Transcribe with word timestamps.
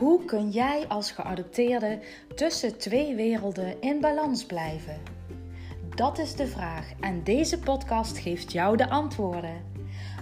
Hoe 0.00 0.24
kun 0.24 0.50
jij 0.50 0.84
als 0.88 1.10
geadopteerde 1.10 1.98
tussen 2.34 2.78
twee 2.78 3.14
werelden 3.14 3.80
in 3.80 4.00
balans 4.00 4.44
blijven? 4.44 4.96
Dat 5.94 6.18
is 6.18 6.34
de 6.34 6.46
vraag 6.46 6.92
en 7.00 7.24
deze 7.24 7.58
podcast 7.58 8.18
geeft 8.18 8.52
jou 8.52 8.76
de 8.76 8.88
antwoorden. 8.88 9.64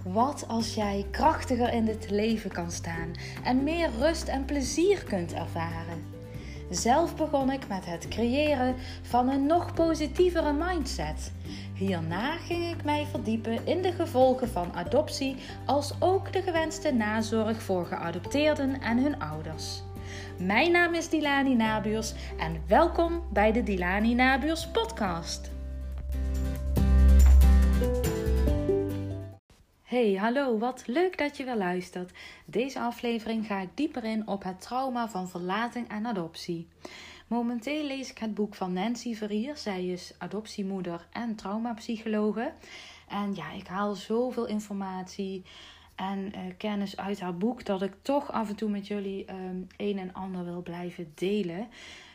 Wat 0.05 0.45
als 0.49 0.75
jij 0.75 1.07
krachtiger 1.11 1.73
in 1.73 1.85
dit 1.85 2.11
leven 2.11 2.51
kan 2.51 2.71
staan 2.71 3.13
en 3.45 3.63
meer 3.63 3.91
rust 3.99 4.29
en 4.29 4.45
plezier 4.45 5.05
kunt 5.05 5.33
ervaren? 5.33 6.05
Zelf 6.71 7.17
begon 7.17 7.53
ik 7.53 7.69
met 7.69 7.87
het 7.87 8.09
creëren 8.09 8.75
van 9.03 9.29
een 9.29 9.47
nog 9.47 9.75
positievere 9.75 10.53
mindset. 10.53 11.33
Hierna 11.79 12.37
ging 12.37 12.75
ik 12.75 12.85
mij 12.85 13.07
verdiepen 13.07 13.67
in 13.67 13.83
de 13.83 13.93
gevolgen 13.93 14.49
van 14.49 14.73
adoptie, 14.73 15.37
als 15.67 15.95
ook 16.01 16.33
de 16.33 16.43
gewenste 16.43 16.93
nazorg 16.93 17.63
voor 17.63 17.87
geadopteerden 17.87 18.81
en 18.81 18.99
hun 18.99 19.21
ouders. 19.21 19.83
Mijn 20.39 20.73
naam 20.73 20.95
is 20.95 21.09
Dilani 21.09 21.55
Nabuurs 21.55 22.15
en 22.39 22.63
welkom 22.67 23.23
bij 23.33 23.53
de 23.53 23.63
Dilani 23.63 24.15
Nabuurs 24.15 24.69
podcast. 24.69 25.51
Hey, 29.83 30.15
hallo, 30.15 30.59
wat 30.59 30.83
leuk 30.87 31.19
dat 31.19 31.37
je 31.37 31.45
weer 31.45 31.57
luistert. 31.57 32.13
Deze 32.45 32.81
aflevering 32.81 33.47
ga 33.47 33.61
ik 33.61 33.69
dieper 33.75 34.05
in 34.05 34.29
op 34.29 34.43
het 34.43 34.61
trauma 34.61 35.09
van 35.09 35.29
verlating 35.29 35.89
en 35.89 36.07
adoptie. 36.07 36.69
Momenteel 37.29 37.85
lees 37.85 38.11
ik 38.11 38.19
het 38.19 38.35
boek 38.35 38.55
van 38.55 38.73
Nancy 38.73 39.15
Verrier. 39.15 39.57
Zij 39.57 39.87
is 39.87 40.15
adoptiemoeder 40.19 41.07
en 41.13 41.35
traumapsychologe. 41.35 42.53
En 43.09 43.35
ja, 43.35 43.53
ik 43.53 43.67
haal 43.67 43.95
zoveel 43.95 44.47
informatie 44.47 45.43
en 45.95 46.19
uh, 46.19 46.41
kennis 46.57 46.97
uit 46.97 47.21
haar 47.21 47.37
boek 47.37 47.65
dat 47.65 47.83
ik 47.83 47.95
toch 48.03 48.33
af 48.33 48.49
en 48.49 48.57
toe 48.57 48.71
met 48.71 48.87
jullie 48.87 49.33
um, 49.33 49.67
een 49.77 49.99
en 49.99 50.13
ander 50.13 50.45
wil 50.45 50.63
blijven 50.63 51.13
delen 51.15 51.69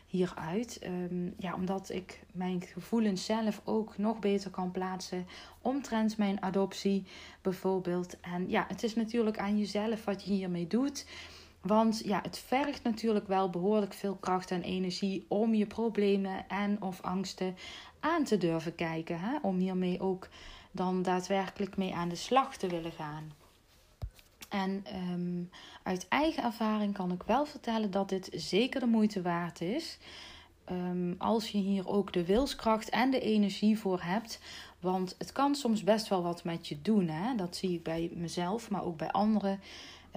hieruit. 0.06 0.80
Um, 0.86 1.34
ja, 1.38 1.54
omdat 1.54 1.90
ik 1.90 2.24
mijn 2.32 2.62
gevoelens 2.62 3.24
zelf 3.24 3.60
ook 3.64 3.98
nog 3.98 4.18
beter 4.18 4.50
kan 4.50 4.70
plaatsen 4.70 5.26
omtrent 5.62 6.18
mijn 6.18 6.42
adoptie 6.42 7.04
bijvoorbeeld. 7.42 8.20
En 8.20 8.50
ja, 8.50 8.64
het 8.68 8.82
is 8.82 8.94
natuurlijk 8.94 9.38
aan 9.38 9.58
jezelf 9.58 10.04
wat 10.04 10.24
je 10.24 10.32
hiermee 10.32 10.66
doet. 10.66 11.06
Want 11.64 12.00
ja, 12.04 12.20
het 12.22 12.38
vergt 12.38 12.82
natuurlijk 12.82 13.26
wel 13.26 13.50
behoorlijk 13.50 13.94
veel 13.94 14.14
kracht 14.14 14.50
en 14.50 14.62
energie 14.62 15.24
om 15.28 15.54
je 15.54 15.66
problemen 15.66 16.48
en 16.48 16.82
of 16.82 17.00
angsten 17.00 17.56
aan 18.00 18.24
te 18.24 18.36
durven 18.36 18.74
kijken. 18.74 19.20
Hè? 19.20 19.38
Om 19.42 19.58
hiermee 19.58 20.00
ook 20.00 20.28
dan 20.70 21.02
daadwerkelijk 21.02 21.76
mee 21.76 21.94
aan 21.94 22.08
de 22.08 22.14
slag 22.14 22.56
te 22.56 22.66
willen 22.66 22.92
gaan. 22.92 23.32
En 24.48 24.84
um, 25.12 25.50
uit 25.82 26.08
eigen 26.08 26.42
ervaring 26.42 26.94
kan 26.94 27.12
ik 27.12 27.22
wel 27.22 27.46
vertellen 27.46 27.90
dat 27.90 28.08
dit 28.08 28.28
zeker 28.32 28.80
de 28.80 28.86
moeite 28.86 29.22
waard 29.22 29.60
is. 29.60 29.98
Um, 30.70 31.14
als 31.18 31.50
je 31.50 31.58
hier 31.58 31.88
ook 31.88 32.12
de 32.12 32.24
wilskracht 32.24 32.88
en 32.88 33.10
de 33.10 33.20
energie 33.20 33.78
voor 33.78 34.00
hebt. 34.02 34.40
Want 34.80 35.14
het 35.18 35.32
kan 35.32 35.54
soms 35.54 35.84
best 35.84 36.08
wel 36.08 36.22
wat 36.22 36.44
met 36.44 36.68
je 36.68 36.82
doen. 36.82 37.08
Hè? 37.08 37.34
Dat 37.34 37.56
zie 37.56 37.72
ik 37.72 37.82
bij 37.82 38.10
mezelf, 38.14 38.70
maar 38.70 38.84
ook 38.84 38.96
bij 38.96 39.10
andere 39.10 39.58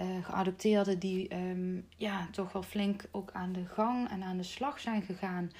uh, 0.00 0.24
geadopteerden 0.24 0.98
die 0.98 1.34
um, 1.34 1.86
ja, 1.96 2.28
toch 2.30 2.52
wel 2.52 2.62
flink 2.62 3.04
ook 3.10 3.30
aan 3.32 3.52
de 3.52 3.64
gang 3.64 4.10
en 4.10 4.22
aan 4.22 4.36
de 4.36 4.42
slag 4.42 4.80
zijn 4.80 5.02
gegaan 5.02 5.50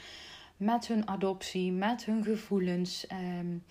met 0.57 0.87
hun 0.87 1.09
adoptie, 1.09 1.73
met 1.73 2.05
hun 2.05 2.25
gevoelens. 2.25 3.07
Um, 3.41 3.65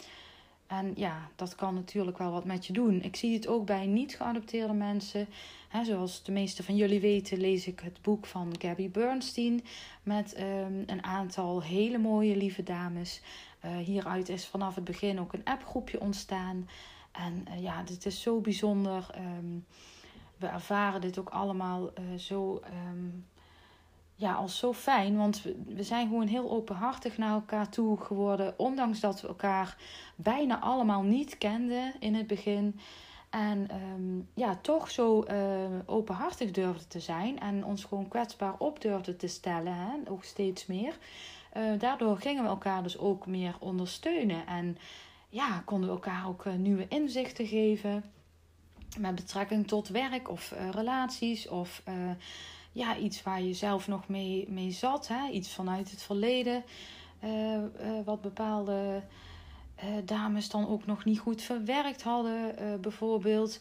en 0.67 0.93
ja, 0.95 1.29
dat 1.35 1.55
kan 1.55 1.73
natuurlijk 1.73 2.17
wel 2.17 2.31
wat 2.31 2.45
met 2.45 2.65
je 2.65 2.73
doen. 2.73 3.01
Ik 3.01 3.15
zie 3.15 3.33
het 3.33 3.47
ook 3.47 3.65
bij 3.65 3.85
niet 3.85 4.15
geadopteerde 4.15 4.73
mensen. 4.73 5.27
He, 5.67 5.83
zoals 5.83 6.23
de 6.23 6.31
meeste 6.31 6.63
van 6.63 6.75
jullie 6.75 6.99
weten, 6.99 7.37
lees 7.37 7.67
ik 7.67 7.79
het 7.79 8.01
boek 8.01 8.25
van 8.25 8.55
Gabby 8.59 8.89
Bernstein. 8.89 9.63
Met 10.03 10.39
um, 10.39 10.83
een 10.85 11.03
aantal 11.03 11.63
hele 11.63 11.97
mooie, 11.97 12.35
lieve 12.35 12.63
dames. 12.63 13.21
Uh, 13.65 13.77
hieruit 13.77 14.29
is 14.29 14.47
vanaf 14.47 14.75
het 14.75 14.83
begin 14.83 15.19
ook 15.19 15.33
een 15.33 15.43
appgroepje 15.43 15.99
ontstaan. 15.99 16.69
En 17.11 17.45
uh, 17.47 17.63
ja, 17.63 17.83
dit 17.83 18.05
is 18.05 18.21
zo 18.21 18.39
bijzonder. 18.39 19.09
We 20.37 20.47
ervaren 20.47 21.01
dit 21.01 21.19
ook 21.19 21.29
allemaal 21.29 21.81
uh, 21.81 22.17
zo. 22.17 22.61
Um, 22.89 23.25
ja, 24.19 24.33
als 24.33 24.57
zo 24.57 24.73
fijn. 24.73 25.17
Want 25.17 25.41
we, 25.41 25.55
we 25.67 25.83
zijn 25.83 26.07
gewoon 26.07 26.27
heel 26.27 26.51
openhartig 26.51 27.17
naar 27.17 27.33
elkaar 27.33 27.69
toe 27.69 27.97
geworden. 27.97 28.53
Ondanks 28.57 28.99
dat 28.99 29.21
we 29.21 29.27
elkaar 29.27 29.77
bijna 30.15 30.59
allemaal 30.59 31.01
niet 31.01 31.37
kenden 31.37 31.93
in 31.99 32.15
het 32.15 32.27
begin. 32.27 32.79
En 33.29 33.67
um, 33.95 34.27
ja, 34.33 34.55
toch 34.61 34.91
zo 34.91 35.23
uh, 35.23 35.35
openhartig 35.85 36.51
durfden 36.51 36.87
te 36.87 36.99
zijn. 36.99 37.39
En 37.39 37.65
ons 37.65 37.83
gewoon 37.83 38.07
kwetsbaar 38.07 38.55
op 38.57 38.81
durfden 38.81 39.17
te 39.17 39.27
stellen. 39.27 39.73
Hè? 39.73 40.11
Ook 40.11 40.23
steeds 40.23 40.65
meer. 40.65 40.97
Uh, 41.57 41.79
daardoor 41.79 42.17
gingen 42.17 42.43
we 42.43 42.49
elkaar 42.49 42.83
dus 42.83 42.97
ook 42.97 43.25
meer 43.25 43.55
ondersteunen. 43.59 44.47
En 44.47 44.77
ja, 45.29 45.61
konden 45.65 45.89
we 45.89 45.95
elkaar 45.95 46.27
ook 46.27 46.45
nieuwe 46.45 46.87
inzichten 46.87 47.47
geven. 47.47 48.03
Met 48.99 49.15
betrekking 49.15 49.67
tot 49.67 49.87
werk 49.87 50.29
of 50.29 50.53
relaties 50.71 51.47
of 51.47 51.83
ja, 52.71 52.97
iets 52.97 53.23
waar 53.23 53.41
je 53.41 53.53
zelf 53.53 53.87
nog 53.87 54.07
mee, 54.07 54.45
mee 54.49 54.71
zat. 54.71 55.07
Hè? 55.07 55.29
Iets 55.29 55.53
vanuit 55.53 55.91
het 55.91 56.01
verleden. 56.03 56.63
Uh, 57.23 57.59
wat 58.05 58.21
bepaalde 58.21 59.03
dames 60.05 60.49
dan 60.49 60.67
ook 60.67 60.85
nog 60.85 61.05
niet 61.05 61.19
goed 61.19 61.41
verwerkt 61.41 62.03
hadden, 62.03 62.55
bijvoorbeeld. 62.81 63.59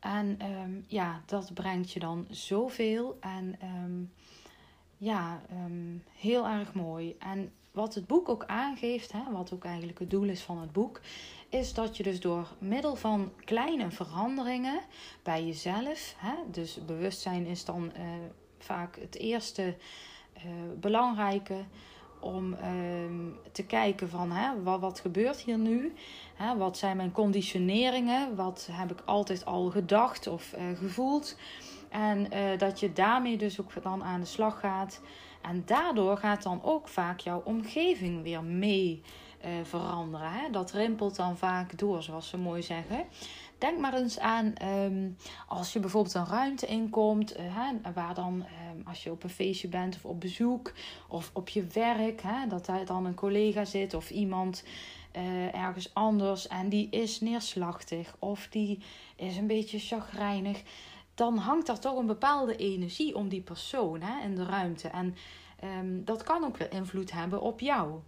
En 0.00 0.38
um, 0.62 0.84
ja, 0.86 1.22
dat 1.26 1.54
brengt 1.54 1.92
je 1.92 2.00
dan 2.00 2.26
zoveel. 2.30 3.16
En 3.20 3.54
um, 3.62 4.12
ja, 4.96 5.42
um, 5.52 6.02
heel 6.16 6.46
erg 6.46 6.74
mooi. 6.74 7.16
En 7.18 7.52
wat 7.72 7.94
het 7.94 8.06
boek 8.06 8.28
ook 8.28 8.44
aangeeft, 8.46 9.12
hè, 9.12 9.20
wat 9.32 9.52
ook 9.52 9.64
eigenlijk 9.64 9.98
het 9.98 10.10
doel 10.10 10.28
is 10.28 10.42
van 10.42 10.58
het 10.58 10.72
boek, 10.72 11.00
is 11.48 11.74
dat 11.74 11.96
je 11.96 12.02
dus 12.02 12.20
door 12.20 12.48
middel 12.58 12.96
van 12.96 13.32
kleine 13.44 13.90
veranderingen 13.90 14.80
bij 15.22 15.44
jezelf, 15.44 16.14
hè, 16.16 16.34
dus 16.50 16.84
bewustzijn 16.86 17.46
is 17.46 17.64
dan 17.64 17.92
uh, 17.96 18.02
vaak 18.58 18.98
het 19.00 19.16
eerste 19.16 19.76
uh, 20.36 20.42
belangrijke 20.80 21.64
om 22.20 22.52
uh, 22.52 22.58
te 23.52 23.64
kijken 23.64 24.08
van 24.08 24.30
hè, 24.32 24.62
wat, 24.62 24.80
wat 24.80 25.00
gebeurt 25.00 25.40
hier 25.40 25.58
nu? 25.58 25.92
Hè, 26.34 26.56
wat 26.56 26.78
zijn 26.78 26.96
mijn 26.96 27.12
conditioneringen? 27.12 28.36
Wat 28.36 28.68
heb 28.72 28.90
ik 28.90 29.02
altijd 29.04 29.44
al 29.44 29.70
gedacht 29.70 30.26
of 30.26 30.54
uh, 30.54 30.78
gevoeld? 30.78 31.36
En 31.88 32.30
dat 32.58 32.80
je 32.80 32.92
daarmee 32.92 33.36
dus 33.36 33.60
ook 33.60 33.82
dan 33.82 34.04
aan 34.04 34.20
de 34.20 34.26
slag 34.26 34.60
gaat. 34.60 35.00
En 35.42 35.62
daardoor 35.66 36.16
gaat 36.16 36.42
dan 36.42 36.62
ook 36.62 36.88
vaak 36.88 37.20
jouw 37.20 37.42
omgeving 37.44 38.22
weer 38.22 38.42
mee 38.42 39.02
veranderen. 39.62 40.32
Hè? 40.32 40.50
Dat 40.50 40.70
rimpelt 40.70 41.16
dan 41.16 41.36
vaak 41.36 41.78
door, 41.78 42.02
zoals 42.02 42.28
ze 42.28 42.36
mooi 42.36 42.62
zeggen. 42.62 43.04
Denk 43.58 43.78
maar 43.78 43.94
eens 43.94 44.18
aan 44.18 44.52
um, 44.62 45.16
als 45.48 45.72
je 45.72 45.80
bijvoorbeeld 45.80 46.14
een 46.14 46.26
ruimte 46.26 46.66
inkomt, 46.66 47.38
uh, 47.38 47.42
hè, 47.46 47.92
waar 47.92 48.14
dan 48.14 48.44
um, 48.74 48.82
als 48.86 49.04
je 49.04 49.10
op 49.10 49.22
een 49.22 49.30
feestje 49.30 49.68
bent 49.68 49.96
of 49.96 50.04
op 50.04 50.20
bezoek 50.20 50.72
of 51.08 51.30
op 51.32 51.48
je 51.48 51.66
werk, 51.66 52.22
hè, 52.22 52.46
dat 52.46 52.66
daar 52.66 52.84
dan 52.84 53.04
een 53.04 53.14
collega 53.14 53.64
zit 53.64 53.94
of 53.94 54.10
iemand 54.10 54.64
uh, 55.16 55.54
ergens 55.54 55.94
anders 55.94 56.48
en 56.48 56.68
die 56.68 56.88
is 56.90 57.20
neerslachtig 57.20 58.16
of 58.18 58.46
die 58.50 58.82
is 59.16 59.36
een 59.36 59.46
beetje 59.46 59.78
chagrijnig, 59.78 60.62
dan 61.14 61.36
hangt 61.36 61.68
er 61.68 61.78
toch 61.78 61.96
een 61.98 62.06
bepaalde 62.06 62.56
energie 62.56 63.14
om 63.16 63.28
die 63.28 63.42
persoon 63.42 64.00
hè, 64.00 64.24
in 64.24 64.34
de 64.34 64.44
ruimte. 64.44 64.88
En 64.88 65.14
um, 65.64 66.04
dat 66.04 66.22
kan 66.22 66.44
ook 66.44 66.56
weer 66.56 66.72
invloed 66.72 67.12
hebben 67.12 67.40
op 67.40 67.60
jou. 67.60 68.00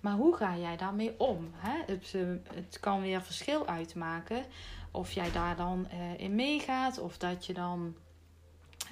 Maar 0.00 0.14
hoe 0.14 0.36
ga 0.36 0.56
jij 0.56 0.76
daarmee 0.76 1.20
om? 1.20 1.50
Het, 1.56 2.14
het 2.54 2.80
kan 2.80 3.00
weer 3.00 3.22
verschil 3.22 3.66
uitmaken 3.66 4.44
of 4.90 5.12
jij 5.12 5.32
daar 5.32 5.56
dan 5.56 5.86
uh, 5.92 6.20
in 6.20 6.34
meegaat 6.34 6.98
of 6.98 7.18
dat 7.18 7.46
je 7.46 7.54
dan 7.54 7.94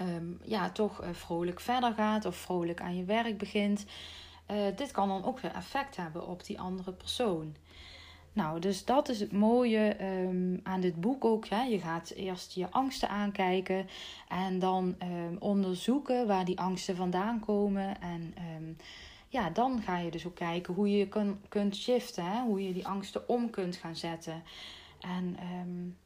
um, 0.01 0.41
ja, 0.43 0.71
toch 0.71 1.03
uh, 1.03 1.09
vrolijk 1.13 1.61
verder 1.61 1.93
gaat 1.93 2.25
of 2.25 2.37
vrolijk 2.37 2.81
aan 2.81 2.97
je 2.97 3.05
werk 3.05 3.39
begint. 3.39 3.87
Dit 4.77 4.91
kan 4.91 5.09
dan 5.09 5.25
ook 5.25 5.41
weer 5.41 5.53
effect 5.53 5.97
hebben 5.97 6.27
op 6.27 6.45
die 6.45 6.61
andere 6.61 6.93
persoon. 6.93 7.57
Nou, 8.33 8.61
dus 8.61 8.85
dat 8.85 9.09
is 9.09 9.21
het 9.21 9.33
mooie 9.33 10.05
um, 10.05 10.61
aan 10.63 10.81
dit 10.81 11.01
boek 11.01 11.25
ook. 11.25 11.47
Hè. 11.49 11.63
Je 11.63 11.79
gaat 11.79 12.11
eerst 12.11 12.53
je 12.53 12.71
angsten 12.71 13.09
aankijken 13.09 13.87
en 14.29 14.59
dan 14.59 14.97
um, 15.03 15.37
onderzoeken 15.39 16.27
waar 16.27 16.45
die 16.45 16.59
angsten 16.59 16.97
vandaan 16.97 17.41
komen. 17.41 18.01
En 18.01 18.35
ja, 19.37 19.51
dan 19.51 19.83
ga 19.83 19.99
je 19.99 20.11
dus 20.11 20.27
ook 20.27 20.35
kijken 20.35 20.75
hoe 20.75 20.97
je 20.97 21.09
kun, 21.09 21.41
kunt 21.49 21.77
shiften, 21.77 22.43
hoe 22.43 22.67
je 22.67 22.73
die 22.73 22.87
angsten 22.87 23.29
om 23.29 23.51
kunt 23.51 23.77
gaan 23.77 23.97
zetten. 23.97 24.43
En 25.01 25.37
um, 25.61 25.97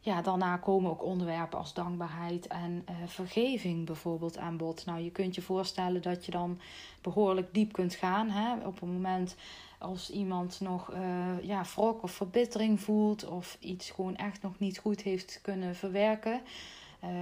ja, 0.00 0.22
daarna 0.22 0.56
komen 0.56 0.90
ook 0.90 1.04
onderwerpen 1.04 1.58
als 1.58 1.74
dankbaarheid 1.74 2.46
en 2.46 2.86
uh, 2.90 2.96
vergeving 3.06 3.86
bijvoorbeeld 3.86 4.38
aan 4.38 4.56
bod. 4.56 4.86
Nou, 4.86 5.00
je 5.00 5.10
kunt 5.10 5.34
je 5.34 5.42
voorstellen 5.42 6.02
dat 6.02 6.24
je 6.24 6.32
dan 6.32 6.60
behoorlijk 7.00 7.54
diep 7.54 7.72
kunt 7.72 7.94
gaan. 7.94 8.30
Hè? 8.30 8.66
Op 8.66 8.82
een 8.82 8.92
moment 8.92 9.36
als 9.78 10.10
iemand 10.10 10.60
nog 10.60 10.92
uh, 10.92 11.42
ja, 11.42 11.64
wrok 11.74 12.02
of 12.02 12.10
verbittering 12.12 12.80
voelt 12.80 13.26
of 13.26 13.56
iets 13.60 13.90
gewoon 13.90 14.16
echt 14.16 14.42
nog 14.42 14.58
niet 14.58 14.78
goed 14.78 15.00
heeft 15.00 15.38
kunnen 15.42 15.74
verwerken. 15.74 16.40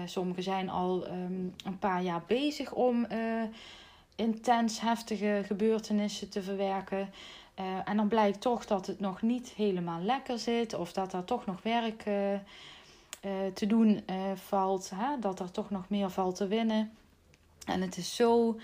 sommigen 0.05 0.43
zijn 0.43 0.71
al 0.71 1.07
ehm, 1.07 1.47
een 1.65 1.79
paar 1.79 2.03
jaar 2.03 2.23
bezig 2.27 2.73
om 2.73 3.07
intens 4.17 4.81
heftige 4.81 5.43
gebeurtenissen 5.47 6.29
te 6.29 6.43
verwerken. 6.43 7.11
en 7.85 7.97
dan 7.97 8.09
blijkt 8.09 8.41
toch 8.41 8.67
dat 8.67 8.87
het 8.87 9.01
nog 9.01 9.23
niet 9.23 9.49
helemaal 9.49 10.01
lekker 10.01 10.39
zit, 10.39 10.75
of 10.75 10.93
dat 10.93 11.13
er 11.13 11.25
toch 11.25 11.47
nog 11.47 11.63
werk 11.63 12.03
te 13.55 13.67
doen 13.67 14.05
valt, 14.35 14.91
hè? 14.95 15.19
dat 15.19 15.41
er 15.41 15.51
toch 15.51 15.71
nog 15.71 15.89
meer 15.89 16.11
valt 16.11 16.37
te 16.37 16.47
winnen. 16.47 16.93
En 17.67 17.81
het 17.81 17.97
is 17.97 18.15
zo 18.17 18.59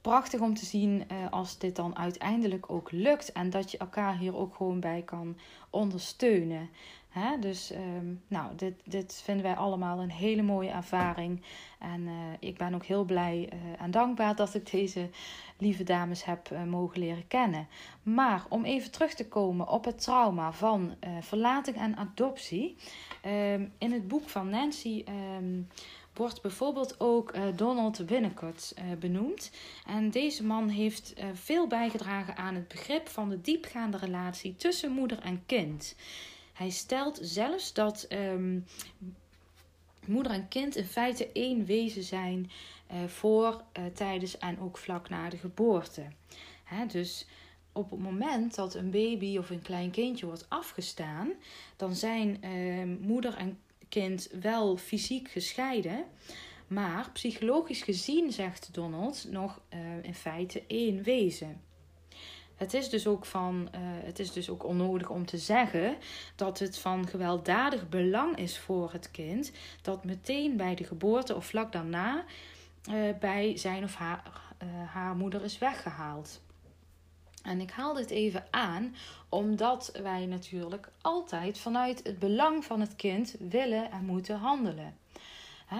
prachtig 0.00 0.40
om 0.40 0.54
te 0.54 0.64
zien 0.64 1.06
als 1.30 1.58
dit 1.58 1.76
dan 1.76 1.98
uiteindelijk 1.98 2.70
ook 2.70 2.90
lukt. 2.90 3.32
En 3.32 3.50
dat 3.50 3.70
je 3.70 3.78
elkaar 3.78 4.16
hier 4.16 4.36
ook 4.36 4.54
gewoon 4.54 4.80
bij 4.80 5.02
kan 5.02 5.36
ondersteunen. 5.70 6.70
Dus 7.40 7.72
um, 7.72 8.22
nou, 8.28 8.56
dit, 8.56 8.74
dit 8.84 9.20
vinden 9.24 9.44
wij 9.44 9.54
allemaal 9.54 10.00
een 10.00 10.10
hele 10.10 10.42
mooie 10.42 10.70
ervaring. 10.70 11.42
En 11.78 12.00
uh, 12.00 12.12
ik 12.38 12.56
ben 12.56 12.74
ook 12.74 12.84
heel 12.84 13.04
blij 13.04 13.48
uh, 13.52 13.58
en 13.82 13.90
dankbaar 13.90 14.36
dat 14.36 14.54
ik 14.54 14.70
deze 14.70 15.08
lieve 15.58 15.82
dames 15.82 16.24
heb 16.24 16.50
mogen 16.66 17.00
leren 17.00 17.26
kennen. 17.28 17.68
Maar 18.02 18.44
om 18.48 18.64
even 18.64 18.90
terug 18.90 19.14
te 19.14 19.28
komen 19.28 19.68
op 19.68 19.84
het 19.84 20.02
trauma 20.02 20.52
van 20.52 20.94
verlating 21.20 21.76
en 21.76 21.96
adoptie. 21.96 22.76
Um, 23.26 23.72
in 23.78 23.92
het 23.92 24.08
boek 24.08 24.28
van 24.28 24.48
Nancy. 24.48 25.04
Um, 25.38 25.68
wordt 26.12 26.42
bijvoorbeeld 26.42 27.00
ook 27.00 27.34
Donald 27.56 27.96
Winnicott 27.96 28.74
benoemd. 28.98 29.52
En 29.86 30.10
deze 30.10 30.44
man 30.44 30.68
heeft 30.68 31.14
veel 31.32 31.66
bijgedragen 31.66 32.36
aan 32.36 32.54
het 32.54 32.68
begrip 32.68 33.08
van 33.08 33.28
de 33.28 33.40
diepgaande 33.40 33.96
relatie 33.96 34.56
tussen 34.56 34.92
moeder 34.92 35.18
en 35.18 35.42
kind. 35.46 35.96
Hij 36.62 36.70
stelt 36.70 37.18
zelfs 37.22 37.72
dat 37.72 38.06
um, 38.08 38.64
moeder 40.06 40.32
en 40.32 40.48
kind 40.48 40.76
in 40.76 40.84
feite 40.84 41.32
één 41.32 41.64
wezen 41.64 42.02
zijn 42.02 42.50
voor, 43.06 43.62
tijdens 43.94 44.38
en 44.38 44.60
ook 44.60 44.78
vlak 44.78 45.08
na 45.08 45.28
de 45.28 45.36
geboorte. 45.36 46.02
Hè, 46.64 46.86
dus 46.86 47.26
op 47.72 47.90
het 47.90 48.00
moment 48.00 48.54
dat 48.54 48.74
een 48.74 48.90
baby 48.90 49.38
of 49.38 49.50
een 49.50 49.62
klein 49.62 49.90
kindje 49.90 50.26
wordt 50.26 50.46
afgestaan, 50.48 51.32
dan 51.76 51.94
zijn 51.94 52.42
ehm, 52.42 52.96
moeder 53.00 53.36
en 53.36 53.58
kind 53.88 54.28
wel 54.40 54.76
fysiek 54.76 55.30
gescheiden. 55.30 56.04
Maar 56.66 57.10
psychologisch 57.12 57.82
gezien, 57.82 58.32
zegt 58.32 58.74
Donald, 58.74 59.26
nog 59.30 59.60
uh, 59.74 60.02
in 60.02 60.14
feite 60.14 60.62
één 60.66 61.02
wezen. 61.02 61.60
Het 62.62 62.74
is, 62.74 62.88
dus 62.88 63.06
ook 63.06 63.26
van, 63.26 63.68
uh, 63.74 63.80
het 63.80 64.18
is 64.18 64.32
dus 64.32 64.50
ook 64.50 64.64
onnodig 64.64 65.10
om 65.10 65.26
te 65.26 65.38
zeggen 65.38 65.96
dat 66.36 66.58
het 66.58 66.78
van 66.78 67.08
gewelddadig 67.08 67.88
belang 67.88 68.36
is 68.36 68.58
voor 68.58 68.92
het 68.92 69.10
kind 69.10 69.52
dat 69.82 70.04
meteen 70.04 70.56
bij 70.56 70.74
de 70.74 70.84
geboorte 70.84 71.34
of 71.34 71.46
vlak 71.46 71.72
daarna 71.72 72.24
uh, 72.90 72.94
bij 73.20 73.56
zijn 73.56 73.84
of 73.84 73.94
haar, 73.94 74.22
haar 74.86 75.16
moeder 75.16 75.44
is 75.44 75.58
weggehaald. 75.58 76.40
En 77.42 77.60
ik 77.60 77.70
haal 77.70 77.94
dit 77.94 78.10
even 78.10 78.44
aan 78.50 78.94
omdat 79.28 79.92
wij 80.02 80.26
natuurlijk 80.26 80.88
altijd 81.00 81.58
vanuit 81.58 82.00
het 82.04 82.18
belang 82.18 82.64
van 82.64 82.80
het 82.80 82.96
kind 82.96 83.34
willen 83.38 83.90
en 83.90 84.04
moeten 84.04 84.38
handelen. 84.38 84.96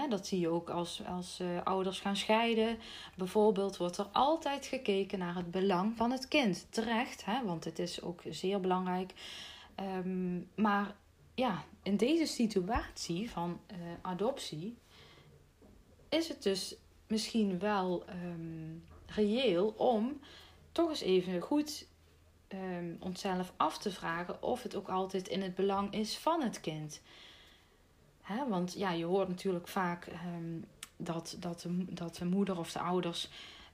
Dat 0.08 0.26
zie 0.26 0.40
je 0.40 0.48
ook 0.48 0.70
als, 0.70 1.02
als 1.06 1.40
uh, 1.40 1.62
ouders 1.64 2.00
gaan 2.00 2.16
scheiden. 2.16 2.78
Bijvoorbeeld 3.16 3.76
wordt 3.76 3.98
er 3.98 4.08
altijd 4.12 4.66
gekeken 4.66 5.18
naar 5.18 5.34
het 5.34 5.50
belang 5.50 5.96
van 5.96 6.10
het 6.10 6.28
kind. 6.28 6.66
Terecht, 6.70 7.24
want 7.44 7.64
het 7.64 7.78
is 7.78 8.02
ook 8.02 8.22
zeer 8.30 8.60
belangrijk. 8.60 9.12
Um, 10.04 10.48
maar 10.54 10.94
ja, 11.34 11.64
in 11.82 11.96
deze 11.96 12.26
situatie 12.26 13.30
van 13.30 13.60
uh, 13.70 13.76
adoptie 14.02 14.76
is 16.08 16.28
het 16.28 16.42
dus 16.42 16.76
misschien 17.06 17.58
wel 17.58 18.04
um, 18.08 18.84
reëel 19.06 19.68
om 19.76 20.20
toch 20.72 20.88
eens 20.88 21.00
even 21.00 21.40
goed 21.40 21.86
um, 22.48 22.96
onszelf 23.00 23.52
af 23.56 23.78
te 23.78 23.90
vragen 23.90 24.42
of 24.42 24.62
het 24.62 24.74
ook 24.74 24.88
altijd 24.88 25.28
in 25.28 25.42
het 25.42 25.54
belang 25.54 25.94
is 25.94 26.18
van 26.18 26.42
het 26.42 26.60
kind. 26.60 27.02
Hè? 28.22 28.48
Want 28.48 28.72
ja, 28.72 28.90
je 28.92 29.04
hoort 29.04 29.28
natuurlijk 29.28 29.68
vaak 29.68 30.06
um, 30.06 30.64
dat, 30.96 31.36
dat, 31.38 31.60
de, 31.60 31.84
dat 31.88 32.16
de 32.16 32.24
moeder 32.24 32.58
of 32.58 32.72
de 32.72 32.78
ouders 32.78 33.28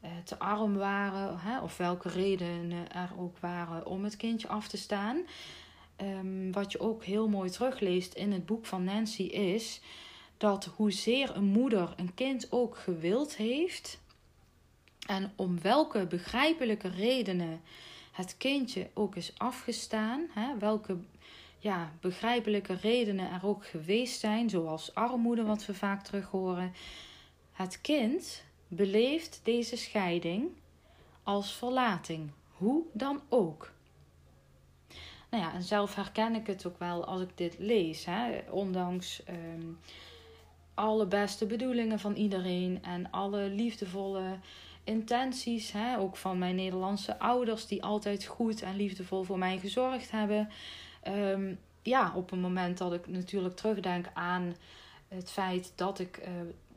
uh, 0.04 0.10
te 0.24 0.38
arm 0.38 0.76
waren, 0.76 1.38
hè? 1.38 1.60
of 1.60 1.76
welke 1.76 2.08
redenen 2.08 2.92
er 2.92 3.10
ook 3.18 3.38
waren 3.38 3.86
om 3.86 4.04
het 4.04 4.16
kindje 4.16 4.48
af 4.48 4.68
te 4.68 4.76
staan. 4.76 5.26
Um, 6.02 6.52
wat 6.52 6.72
je 6.72 6.80
ook 6.80 7.04
heel 7.04 7.28
mooi 7.28 7.50
terugleest 7.50 8.14
in 8.14 8.32
het 8.32 8.46
boek 8.46 8.66
van 8.66 8.84
Nancy 8.84 9.22
is 9.22 9.80
dat 10.36 10.64
hoezeer 10.64 11.36
een 11.36 11.44
moeder 11.44 11.94
een 11.96 12.14
kind 12.14 12.52
ook 12.52 12.78
gewild 12.78 13.36
heeft, 13.36 13.98
en 15.06 15.32
om 15.36 15.60
welke 15.60 16.06
begrijpelijke 16.06 16.88
redenen 16.88 17.60
het 18.12 18.36
kindje 18.36 18.90
ook 18.94 19.16
is 19.16 19.32
afgestaan, 19.36 20.26
hè, 20.30 20.58
welke 20.58 20.96
ja, 21.58 21.92
begrijpelijke 22.00 22.74
redenen 22.74 23.30
er 23.30 23.46
ook 23.46 23.66
geweest 23.66 24.20
zijn, 24.20 24.50
zoals 24.50 24.94
armoede, 24.94 25.42
wat 25.42 25.66
we 25.66 25.74
vaak 25.74 26.04
terug 26.04 26.26
horen. 26.26 26.72
Het 27.52 27.80
kind 27.80 28.44
beleeft 28.68 29.40
deze 29.42 29.76
scheiding 29.76 30.48
als 31.22 31.52
verlating, 31.52 32.30
hoe 32.52 32.82
dan 32.92 33.20
ook. 33.28 33.72
Nou 35.30 35.42
ja, 35.42 35.52
en 35.52 35.62
zelf 35.62 35.94
herken 35.94 36.34
ik 36.34 36.46
het 36.46 36.66
ook 36.66 36.78
wel 36.78 37.04
als 37.04 37.20
ik 37.20 37.30
dit 37.34 37.56
lees, 37.58 38.04
hè, 38.04 38.40
ondanks 38.50 39.22
um, 39.28 39.78
alle 40.74 41.06
beste 41.06 41.46
bedoelingen 41.46 41.98
van 41.98 42.14
iedereen 42.14 42.82
en 42.82 43.10
alle 43.10 43.48
liefdevolle 43.48 44.38
intenties, 44.84 45.72
hè, 45.72 45.98
ook 45.98 46.16
van 46.16 46.38
mijn 46.38 46.54
Nederlandse 46.54 47.18
ouders, 47.18 47.66
die 47.66 47.82
altijd 47.82 48.24
goed 48.24 48.62
en 48.62 48.76
liefdevol 48.76 49.22
voor 49.22 49.38
mij 49.38 49.58
gezorgd 49.58 50.10
hebben. 50.10 50.48
Um, 51.06 51.58
ja, 51.82 52.12
op 52.14 52.30
een 52.30 52.40
moment 52.40 52.78
dat 52.78 52.92
ik 52.92 53.06
natuurlijk 53.06 53.56
terugdenk 53.56 54.06
aan 54.14 54.54
het 55.08 55.30
feit 55.30 55.72
dat 55.74 55.98
ik 55.98 56.18
uh, 56.22 56.28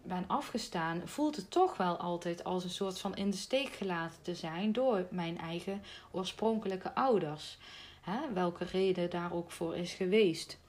ben 0.04 0.24
afgestaan, 0.28 1.02
voelt 1.08 1.36
het 1.36 1.52
toch 1.52 1.78
wel 1.78 1.98
altijd 1.98 2.44
als 2.44 2.64
een 2.64 2.70
soort 2.70 3.00
van 3.00 3.16
in 3.16 3.30
de 3.30 3.38
steek 3.38 3.70
gelaten 3.70 4.22
te 4.22 4.36
zijn 4.36 4.72
door 4.72 5.08
mijn 5.10 5.38
eigen 5.38 5.82
oorspronkelijke 6.12 6.96
ouders. 6.96 7.58
Hè, 8.02 8.34
welke 8.34 8.64
reden 8.64 9.10
daar 9.10 9.34
ook 9.34 9.52
voor 9.52 9.76
is 9.76 9.94
geweest. 9.94 10.60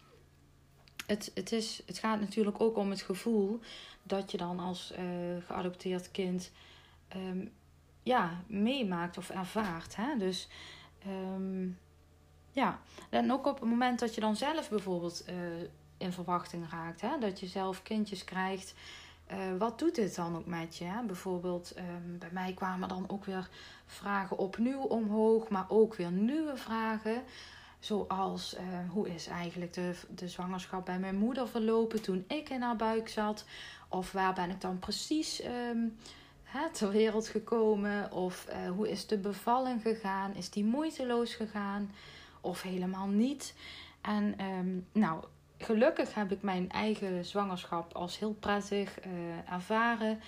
Het, 1.07 1.31
het, 1.35 1.53
is, 1.53 1.83
het 1.87 1.99
gaat 1.99 2.21
natuurlijk 2.21 2.61
ook 2.61 2.77
om 2.77 2.91
het 2.91 3.03
gevoel 3.03 3.61
dat 4.03 4.31
je 4.31 4.37
dan 4.37 4.59
als 4.59 4.93
uh, 4.93 5.45
geadopteerd 5.47 6.11
kind 6.11 6.51
um, 7.17 7.53
ja, 8.03 8.43
meemaakt 8.47 9.19
of 9.19 9.31
ervaart. 9.31 9.97
Hè? 9.97 10.19
Dus 10.19 10.49
um, 11.07 11.79
ja, 12.53 12.79
en 13.11 13.33
ook 13.33 13.47
op 13.47 13.61
het 13.61 13.69
moment 13.69 13.99
dat 13.99 14.15
je 14.15 14.21
dan 14.21 14.37
zelf 14.37 14.69
bijvoorbeeld 14.69 15.25
uh, 15.29 15.35
in 15.97 16.13
verwachting 16.13 16.71
raakt, 16.71 17.01
hè? 17.01 17.19
dat 17.19 17.41
je 17.41 17.47
zelf 17.47 17.83
kindjes 17.83 18.25
krijgt. 18.25 18.75
Uh, 19.31 19.37
wat 19.59 19.79
doet 19.79 19.95
dit 19.95 20.15
dan 20.15 20.37
ook 20.37 20.47
met 20.47 20.77
je? 20.77 20.85
Hè? 20.85 21.03
Bijvoorbeeld, 21.03 21.75
um, 21.77 22.19
bij 22.19 22.29
mij 22.33 22.53
kwamen 22.53 22.89
dan 22.89 23.05
ook 23.09 23.25
weer 23.25 23.49
vragen 23.87 24.39
opnieuw 24.39 24.81
omhoog, 24.81 25.49
maar 25.49 25.65
ook 25.69 25.95
weer 25.95 26.11
nieuwe 26.11 26.57
vragen. 26.57 27.23
Zoals, 27.79 28.55
uh, 28.55 28.61
hoe 28.91 29.15
is 29.15 29.27
eigenlijk 29.27 29.73
de, 29.73 29.95
de 30.09 30.29
zwangerschap 30.29 30.85
bij 30.85 30.99
mijn 30.99 31.17
moeder 31.17 31.49
verlopen 31.49 32.03
toen 32.03 32.25
ik 32.29 32.49
in 32.49 32.63
haar 32.63 32.77
buik 32.77 33.09
zat? 33.09 33.45
Of 33.89 34.13
waar 34.13 34.35
ben 34.35 34.51
ik 34.51 34.61
dan 34.61 34.79
precies 34.79 35.45
um, 35.45 35.97
hè, 36.43 36.71
ter 36.71 36.91
wereld 36.91 37.29
gekomen? 37.29 38.13
Of 38.13 38.47
hoe 38.77 38.91
is 38.91 39.07
de 39.07 39.19
bevalling 39.19 39.83
gegaan? 39.83 40.35
Is 40.35 40.51
die 40.51 40.65
moeiteloos 40.65 41.35
gegaan? 41.35 41.91
Of 42.45 42.63
helemaal 42.63 43.07
niet? 43.07 43.55
En 44.01 44.45
um, 44.45 44.87
nou, 44.93 45.25
gelukkig 45.59 46.15
heb 46.15 46.33
ik 46.33 46.43
mijn 46.43 46.71
eigen 46.71 47.25
zwangerschap 47.25 47.93
als 47.93 48.19
heel 48.19 48.33
prettig 48.33 49.07
uh, 49.07 49.53
ervaren. 49.53 50.21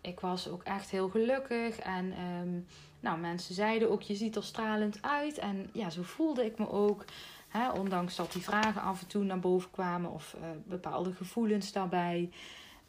Ik 0.00 0.20
was 0.20 0.48
ook 0.48 0.62
echt 0.62 0.90
heel 0.90 1.08
gelukkig. 1.08 1.78
En 1.78 2.20
um, 2.20 2.66
nou, 3.00 3.18
mensen 3.18 3.54
zeiden 3.54 3.90
ook, 3.90 4.02
je 4.02 4.14
ziet 4.14 4.36
er 4.36 4.44
stralend 4.44 5.02
uit. 5.02 5.38
En 5.38 5.70
ja, 5.72 5.90
zo 5.90 6.02
voelde 6.02 6.44
ik 6.44 6.58
me 6.58 6.70
ook. 6.70 7.04
Hè, 7.48 7.70
ondanks 7.70 8.16
dat 8.16 8.32
die 8.32 8.42
vragen 8.42 8.82
af 8.82 9.00
en 9.00 9.06
toe 9.06 9.24
naar 9.24 9.40
boven 9.40 9.70
kwamen 9.70 10.10
of 10.10 10.36
uh, 10.38 10.48
bepaalde 10.64 11.12
gevoelens 11.12 11.72
daarbij. 11.72 12.30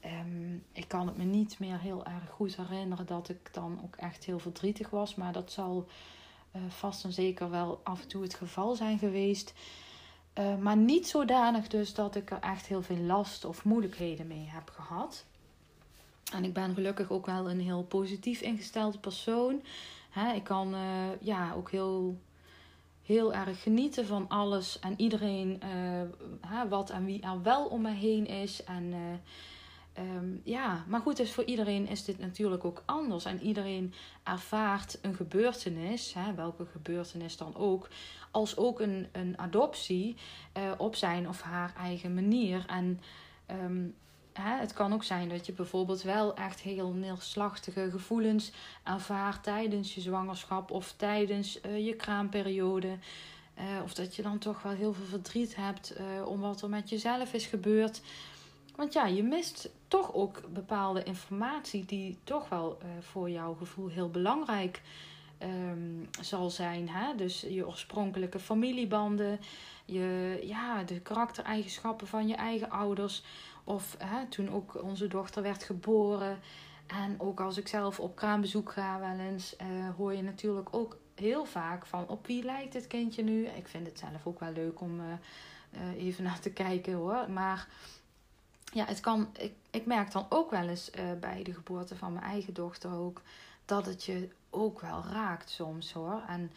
Um, 0.05 0.63
ik 0.71 0.88
kan 0.88 1.07
het 1.07 1.17
me 1.17 1.23
niet 1.23 1.59
meer 1.59 1.79
heel 1.79 2.05
erg 2.05 2.29
goed 2.29 2.55
herinneren 2.55 3.05
dat 3.05 3.29
ik 3.29 3.53
dan 3.53 3.79
ook 3.83 3.95
echt 3.95 4.23
heel 4.23 4.39
verdrietig 4.39 4.89
was. 4.89 5.15
Maar 5.15 5.33
dat 5.33 5.51
zal 5.51 5.88
uh, 6.55 6.62
vast 6.67 7.03
en 7.03 7.13
zeker 7.13 7.50
wel 7.50 7.81
af 7.84 8.01
en 8.01 8.08
toe 8.08 8.22
het 8.22 8.34
geval 8.34 8.75
zijn 8.75 9.00
geweest. 9.00 9.53
Uh, 10.39 10.58
maar 10.58 10.77
niet 10.77 11.08
zodanig 11.08 11.67
dus 11.67 11.93
dat 11.93 12.15
ik 12.15 12.31
er 12.31 12.39
echt 12.39 12.65
heel 12.65 12.81
veel 12.81 12.98
last 12.98 13.46
of 13.46 13.63
moeilijkheden 13.63 14.27
mee 14.27 14.48
heb 14.48 14.70
gehad. 14.70 15.25
En 16.34 16.43
ik 16.43 16.53
ben 16.53 16.74
gelukkig 16.74 17.12
ook 17.12 17.25
wel 17.25 17.50
een 17.50 17.60
heel 17.60 17.84
positief 17.84 18.41
ingestelde 18.41 18.98
persoon. 18.98 19.62
Ik 20.36 20.43
kan 20.43 20.74
uh, 20.74 21.22
ja, 21.22 21.53
ook 21.53 21.72
heel, 21.72 22.17
heel 23.03 23.34
erg 23.34 23.62
genieten 23.62 24.05
van 24.05 24.27
alles 24.27 24.79
en 24.79 24.93
iedereen, 24.98 25.62
wat 26.70 26.89
en 26.89 27.05
wie 27.05 27.22
er 27.22 27.41
wel 27.41 27.65
om 27.65 27.81
me 27.81 27.91
heen 27.91 28.27
is. 28.27 28.63
En 28.63 28.93
Ehm, 29.93 30.38
ja, 30.43 30.83
maar 30.88 31.01
goed, 31.01 31.17
dus 31.17 31.31
voor 31.31 31.43
iedereen 31.43 31.88
is 31.88 32.05
dit 32.05 32.19
natuurlijk 32.19 32.65
ook 32.65 32.83
anders. 32.86 33.25
En 33.25 33.41
iedereen 33.41 33.93
ervaart 34.24 35.00
een 35.01 35.15
gebeurtenis, 35.15 36.13
hè, 36.13 36.33
welke 36.33 36.65
gebeurtenis 36.65 37.38
dan 37.38 37.55
ook, 37.55 37.88
als 38.31 38.57
ook 38.57 38.79
een, 38.79 39.07
een 39.12 39.38
adoptie 39.38 40.15
uh, 40.57 40.71
op 40.77 40.95
zijn 40.95 41.27
of 41.27 41.41
haar 41.41 41.74
eigen 41.77 42.13
manier. 42.13 42.65
En 42.67 43.01
um, 43.63 43.95
hè, 44.33 44.57
het 44.60 44.74
kan 44.74 44.93
ook 44.93 45.03
zijn 45.03 45.29
dat 45.29 45.45
je 45.45 45.53
bijvoorbeeld 45.53 46.01
wel 46.01 46.36
echt 46.36 46.60
heel 46.60 46.91
neerslachtige 46.91 47.89
gevoelens 47.91 48.51
ervaart 48.83 49.43
tijdens 49.43 49.95
je 49.95 50.01
zwangerschap 50.01 50.71
of 50.71 50.93
tijdens 50.98 51.60
uh, 51.65 51.86
je 51.86 51.95
kraamperiode. 51.95 52.98
Uh, 53.57 53.83
of 53.83 53.93
dat 53.93 54.15
je 54.15 54.21
dan 54.21 54.38
toch 54.38 54.62
wel 54.62 54.71
heel 54.71 54.93
veel 54.93 55.05
verdriet 55.05 55.55
hebt 55.55 55.93
om 56.25 56.39
wat 56.39 56.62
er 56.62 56.69
met 56.69 56.89
jezelf 56.89 57.33
is 57.33 57.45
gebeurd. 57.45 58.01
Want 58.81 58.93
ja, 58.93 59.05
je 59.05 59.23
mist 59.23 59.69
toch 59.88 60.13
ook 60.13 60.41
bepaalde 60.53 61.03
informatie 61.03 61.85
die 61.85 62.17
toch 62.23 62.50
wel 62.50 62.77
uh, 62.83 62.89
voor 63.01 63.29
jouw 63.29 63.53
gevoel 63.53 63.88
heel 63.88 64.09
belangrijk 64.09 64.81
um, 65.39 66.09
zal 66.21 66.50
zijn. 66.50 66.89
Hè? 66.89 67.15
Dus 67.15 67.41
je 67.41 67.67
oorspronkelijke 67.67 68.39
familiebanden, 68.39 69.39
je, 69.85 70.39
ja, 70.43 70.83
de 70.83 71.00
karaktereigenschappen 71.00 72.07
van 72.07 72.27
je 72.27 72.35
eigen 72.35 72.69
ouders. 72.69 73.23
Of 73.63 73.95
hè, 73.97 74.25
toen 74.25 74.50
ook 74.50 74.83
onze 74.83 75.07
dochter 75.07 75.43
werd 75.43 75.63
geboren. 75.63 76.39
En 76.88 77.15
ook 77.17 77.39
als 77.39 77.57
ik 77.57 77.67
zelf 77.67 78.00
op 78.00 78.15
kraambezoek 78.15 78.71
ga, 78.71 79.00
wel 79.00 79.25
eens 79.25 79.55
uh, 79.61 79.95
hoor 79.95 80.13
je 80.13 80.23
natuurlijk 80.23 80.75
ook 80.75 80.97
heel 81.15 81.45
vaak 81.45 81.85
van 81.85 82.07
op 82.07 82.27
wie 82.27 82.43
lijkt 82.43 82.73
het 82.73 82.88
kindje 82.88 83.23
nu. 83.23 83.45
Ik 83.45 83.67
vind 83.67 83.88
het 83.88 84.00
zelf 84.00 84.25
ook 84.25 84.39
wel 84.39 84.51
leuk 84.51 84.81
om 84.81 85.00
uh, 85.00 86.05
even 86.05 86.23
naar 86.23 86.39
te 86.39 86.51
kijken 86.51 86.93
hoor. 86.93 87.29
Maar 87.29 87.67
ja, 88.71 88.85
het 88.85 88.99
kan, 88.99 89.29
ik, 89.37 89.53
ik 89.69 89.85
merk 89.85 90.11
dan 90.11 90.25
ook 90.29 90.51
wel 90.51 90.67
eens 90.67 90.89
uh, 90.95 91.03
bij 91.19 91.43
de 91.43 91.53
geboorte 91.53 91.95
van 91.95 92.13
mijn 92.13 92.25
eigen 92.25 92.53
dochter 92.53 92.93
ook 92.93 93.21
dat 93.65 93.85
het 93.85 94.03
je 94.03 94.29
ook 94.49 94.81
wel 94.81 95.03
raakt 95.11 95.49
soms 95.49 95.93
hoor. 95.93 96.21
En 96.27 96.51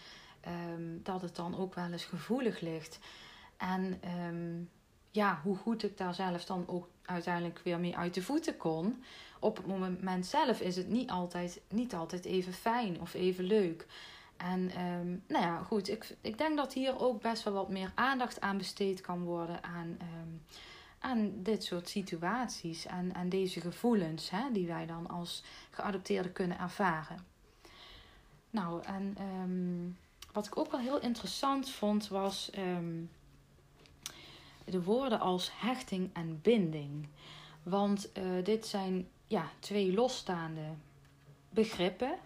um, 0.73 1.01
dat 1.03 1.23
het 1.23 1.37
dan 1.37 1.57
ook 1.57 1.75
wel 1.75 1.93
eens 1.93 2.05
gevoelig 2.05 2.61
ligt. 2.61 2.99
En 3.57 4.01
um, 4.29 4.71
ja, 5.11 5.41
hoe 5.43 5.57
goed 5.57 5.83
ik 5.83 5.97
daar 5.97 6.15
zelf 6.15 6.45
dan 6.45 6.65
ook 6.67 6.89
uiteindelijk 7.05 7.61
weer 7.65 7.81
mee 7.81 7.97
uit 7.97 8.15
de 8.15 8.23
voeten 8.23 8.57
kon. 8.57 9.05
Op 9.41 9.57
het 9.57 9.67
moment 9.67 10.27
zelf 10.27 10.61
is 10.61 10.77
het 10.77 10.89
niet 10.89 11.11
altijd, 11.11 11.61
niet 11.69 11.95
altijd 11.95 12.25
even 12.25 12.53
fijn 12.53 13.01
of 13.01 13.15
even 13.15 13.45
leuk. 13.45 13.87
En 14.37 14.81
um, 14.81 15.23
nou 15.29 15.45
ja, 15.45 15.59
goed, 15.63 15.89
ik, 15.89 16.17
ik 16.21 16.39
denk 16.39 16.57
dat 16.57 16.73
hier 16.73 17.01
ook 17.01 17.23
best 17.23 17.43
wel 17.43 17.53
wat 17.53 17.69
meer 17.69 17.93
aandacht 17.95 18.41
aan 18.41 18.59
besteed 18.59 19.01
kan 19.01 19.23
worden 19.23 19.63
aan 19.63 19.99
aan 21.05 21.33
dit 21.43 21.65
soort 21.65 21.89
situaties, 21.89 22.87
aan, 22.87 23.15
aan 23.15 23.29
deze 23.29 23.61
gevoelens 23.61 24.31
hè, 24.31 24.53
die 24.53 24.67
wij 24.67 24.87
dan 24.87 25.07
als 25.09 25.43
geadopteerden 25.71 26.33
kunnen 26.33 26.59
ervaren. 26.59 27.19
Nou, 28.51 28.83
en 28.83 29.17
um, 29.21 29.99
wat 30.33 30.47
ik 30.47 30.59
ook 30.59 30.71
wel 30.71 30.81
heel 30.81 31.01
interessant 31.01 31.71
vond 31.71 32.09
was 32.09 32.51
um, 32.59 33.11
de 34.65 34.83
woorden 34.83 35.21
als 35.21 35.51
hechting 35.55 36.11
en 36.13 36.41
binding. 36.43 37.09
Want 37.63 38.09
uh, 38.19 38.45
dit 38.45 38.67
zijn 38.67 39.09
ja, 39.27 39.51
twee 39.59 39.93
losstaande 39.93 40.65
begrippen. 41.51 42.19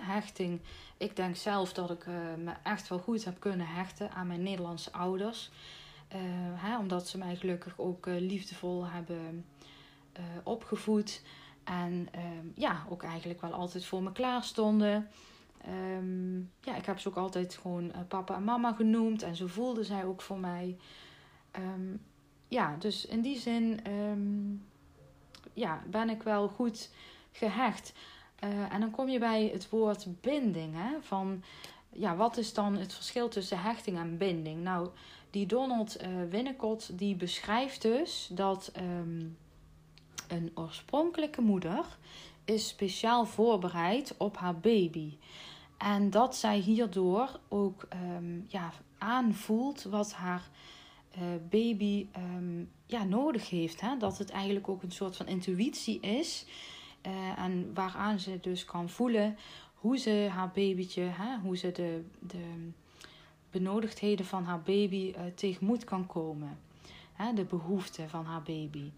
Hechting, 0.00 0.60
ik 0.96 1.16
denk 1.16 1.36
zelf 1.36 1.72
dat 1.72 1.90
ik 1.90 2.06
uh, 2.06 2.14
me 2.44 2.52
echt 2.62 2.88
wel 2.88 2.98
goed 2.98 3.24
heb 3.24 3.40
kunnen 3.40 3.66
hechten 3.66 4.10
aan 4.10 4.26
mijn 4.26 4.42
Nederlandse 4.42 4.92
ouders. 4.92 5.50
Uh, 6.14 6.20
hè, 6.54 6.78
omdat 6.78 7.08
ze 7.08 7.18
mij 7.18 7.36
gelukkig 7.36 7.78
ook 7.78 8.06
uh, 8.06 8.20
liefdevol 8.20 8.86
hebben 8.86 9.44
uh, 10.18 10.24
opgevoed. 10.44 11.22
En 11.64 12.08
ehm, 12.10 12.46
ja, 12.54 12.86
ook 12.88 13.02
eigenlijk 13.02 13.40
wel 13.40 13.52
altijd 13.52 13.84
voor 13.84 14.02
me 14.02 14.12
klaar 14.12 14.42
stonden. 14.42 15.08
Um, 15.68 16.50
ja, 16.60 16.76
ik 16.76 16.86
heb 16.86 16.98
ze 16.98 17.08
ook 17.08 17.16
altijd 17.16 17.58
gewoon 17.62 17.92
papa 18.08 18.34
en 18.34 18.44
mama 18.44 18.72
genoemd. 18.72 19.22
En 19.22 19.36
zo 19.36 19.46
voelden 19.46 19.84
zij 19.84 20.04
ook 20.04 20.22
voor 20.22 20.38
mij. 20.38 20.76
Um, 21.58 22.02
ja, 22.48 22.76
dus 22.78 23.06
in 23.06 23.20
die 23.20 23.38
zin 23.38 23.80
ja, 25.52 25.82
ben 25.86 26.10
ik 26.10 26.22
wel 26.22 26.48
goed 26.48 26.90
gehecht. 27.32 27.92
en 28.70 28.80
dan 28.80 28.90
kom 28.90 29.08
je 29.08 29.18
bij 29.18 29.50
het 29.52 29.68
woord 29.68 30.20
binding. 30.20 30.74
Hè, 30.74 31.00
van, 31.00 31.42
ja, 31.92 32.16
wat 32.16 32.36
is 32.36 32.54
dan 32.54 32.76
het 32.76 32.94
verschil 32.94 33.28
tussen 33.28 33.60
hechting 33.60 33.98
en 33.98 34.18
binding? 34.18 34.62
Nou, 34.62 34.88
die 35.36 35.46
Donald 35.46 36.02
uh, 36.02 36.08
Winnicott 36.30 36.98
die 36.98 37.14
beschrijft 37.14 37.82
dus 37.82 38.28
dat 38.32 38.72
um, 38.76 39.36
een 40.28 40.50
oorspronkelijke 40.54 41.40
moeder 41.40 41.98
is 42.44 42.68
speciaal 42.68 43.26
voorbereid 43.26 44.14
op 44.16 44.36
haar 44.36 44.58
baby. 44.58 45.16
En 45.78 46.10
dat 46.10 46.36
zij 46.36 46.58
hierdoor 46.58 47.40
ook 47.48 47.88
um, 48.16 48.44
ja, 48.48 48.72
aanvoelt 48.98 49.82
wat 49.82 50.12
haar 50.12 50.48
uh, 51.16 51.22
baby 51.50 52.06
um, 52.16 52.70
ja, 52.86 53.04
nodig 53.04 53.50
heeft. 53.50 53.80
Hè? 53.80 53.96
Dat 53.96 54.18
het 54.18 54.30
eigenlijk 54.30 54.68
ook 54.68 54.82
een 54.82 54.92
soort 54.92 55.16
van 55.16 55.26
intuïtie 55.26 56.00
is. 56.00 56.46
Uh, 57.06 57.38
en 57.38 57.70
waaraan 57.74 58.20
ze 58.20 58.38
dus 58.40 58.64
kan 58.64 58.88
voelen 58.88 59.36
hoe 59.74 59.98
ze 59.98 60.28
haar 60.30 60.50
babytje, 60.54 61.02
hè, 61.02 61.38
hoe 61.42 61.56
ze 61.56 61.72
de, 61.72 62.04
de 62.20 62.70
benodigdheden 63.50 64.26
van 64.26 64.44
haar 64.44 64.60
baby 64.60 65.14
uh, 65.16 65.20
tegemoet 65.34 65.84
kan 65.84 66.06
komen. 66.06 66.58
Hè, 67.12 67.32
de 67.32 67.44
behoeften 67.44 68.08
van 68.08 68.24
haar 68.24 68.42
baby. 68.42 68.90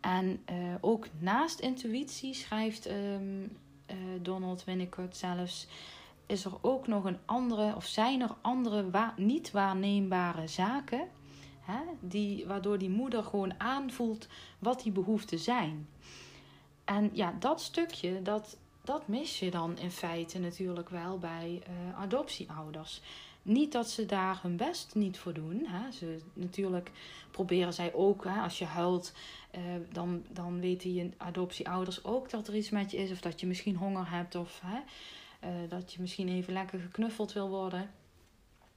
En 0.00 0.42
uh, 0.50 0.74
ook 0.80 1.06
naast 1.18 1.60
intuïtie 1.60 2.34
schrijft 2.34 2.90
um, 2.90 3.42
uh, 3.42 3.96
Donald 4.22 4.64
Winnicott 4.64 5.16
zelfs. 5.16 5.66
Is 6.26 6.44
er 6.44 6.52
ook 6.60 6.86
nog 6.86 7.04
een 7.04 7.18
andere, 7.24 7.76
of 7.76 7.86
zijn 7.86 8.20
er 8.20 8.34
andere 8.40 9.12
niet 9.16 9.50
waarneembare 9.50 10.46
zaken, 10.46 11.08
hè, 11.60 11.80
die, 12.00 12.46
waardoor 12.46 12.78
die 12.78 12.90
moeder 12.90 13.24
gewoon 13.24 13.60
aanvoelt 13.60 14.28
wat 14.58 14.82
die 14.82 14.92
behoeften 14.92 15.38
zijn. 15.38 15.88
En 16.84 17.10
ja, 17.12 17.34
dat 17.38 17.60
stukje, 17.60 18.22
dat, 18.22 18.58
dat 18.84 19.08
mis 19.08 19.38
je 19.38 19.50
dan 19.50 19.78
in 19.78 19.90
feite 19.90 20.38
natuurlijk 20.38 20.88
wel 20.88 21.18
bij 21.18 21.62
adoptieouders. 21.96 23.00
Niet 23.42 23.72
dat 23.72 23.90
ze 23.90 24.06
daar 24.06 24.38
hun 24.42 24.56
best 24.56 24.94
niet 24.94 25.18
voor 25.18 25.32
doen. 25.32 25.66
Hè. 25.66 25.92
Ze, 25.92 26.18
natuurlijk 26.32 26.90
proberen 27.30 27.72
zij 27.72 27.94
ook, 27.94 28.24
hè, 28.24 28.40
als 28.40 28.58
je 28.58 28.64
huilt, 28.64 29.12
uh, 29.54 29.60
dan, 29.92 30.24
dan 30.30 30.60
weten 30.60 30.94
je 30.94 31.10
adoptieouders 31.16 32.04
ook 32.04 32.30
dat 32.30 32.48
er 32.48 32.56
iets 32.56 32.70
met 32.70 32.90
je 32.90 32.96
is. 32.96 33.10
Of 33.10 33.20
dat 33.20 33.40
je 33.40 33.46
misschien 33.46 33.76
honger 33.76 34.10
hebt 34.10 34.34
of 34.34 34.60
hè, 34.64 34.78
uh, 35.48 35.70
dat 35.70 35.92
je 35.92 36.00
misschien 36.00 36.28
even 36.28 36.52
lekker 36.52 36.80
geknuffeld 36.80 37.32
wil 37.32 37.48
worden. 37.48 37.90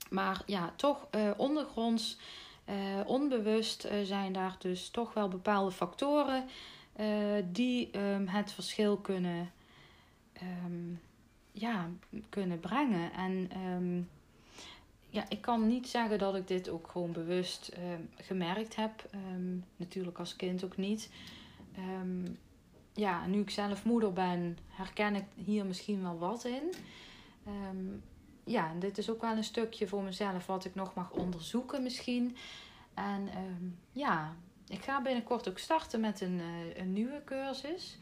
Maar 0.10 0.42
ja, 0.46 0.74
toch 0.76 1.08
uh, 1.16 1.32
ondergronds, 1.38 2.18
onbewust 3.06 3.88
zijn 4.04 4.34
daar 4.34 4.56
dus 4.60 4.90
toch 4.90 5.14
wel 5.14 5.28
bepaalde 5.28 5.72
factoren 5.72 6.46
die 7.52 7.98
um, 7.98 8.28
het 8.28 8.52
verschil 8.52 8.98
kunnen, 8.98 9.52
um, 10.66 11.02
ja, 11.52 11.90
kunnen 12.30 12.60
brengen. 12.60 13.14
En 13.14 13.50
um, 13.58 14.10
ja, 15.16 15.26
ik 15.30 15.42
kan 15.42 15.68
niet 15.68 15.88
zeggen 15.88 16.20
dat 16.20 16.36
ik 16.36 16.48
dit 16.48 16.70
ook 16.70 16.88
gewoon 16.88 17.12
bewust 17.12 17.72
um, 17.78 18.10
gemerkt 18.16 18.76
heb. 18.76 19.10
Um, 19.36 19.66
natuurlijk 19.76 20.20
als 20.20 20.36
kind 20.36 20.64
ook 20.64 20.78
niet. 20.78 21.10
Um, 22.02 22.38
ja, 22.94 23.26
nu 23.28 23.40
ik 23.40 23.50
zelf 23.50 23.86
moeder 23.86 24.14
ben, 24.14 24.58
herken 24.68 25.16
ik 25.16 25.26
hier 25.36 25.66
misschien 25.66 26.02
wel 26.02 26.18
wat 26.18 26.46
in. 26.46 26.74
ja, 28.44 28.74
dit 28.80 28.98
is 28.98 29.10
ook 29.10 29.22
wel 29.22 29.36
een 29.36 29.44
stukje 29.44 29.88
voor 29.88 30.04
mezelf 30.04 30.46
wat 30.46 30.66
ik 30.66 30.76
nog 30.76 30.94
mag 30.94 31.12
onderzoeken 31.12 31.84
misschien. 31.84 32.38
En 32.94 33.30
ja, 33.92 34.36
ik 34.68 34.84
ga 34.84 35.02
binnenkort 35.02 35.50
ook 35.50 35.58
starten 35.58 36.00
met 36.00 36.22
een, 36.22 36.40
uh, 36.40 36.78
een 36.78 36.94
nieuwe 36.94 37.22
cursus. 37.26 37.98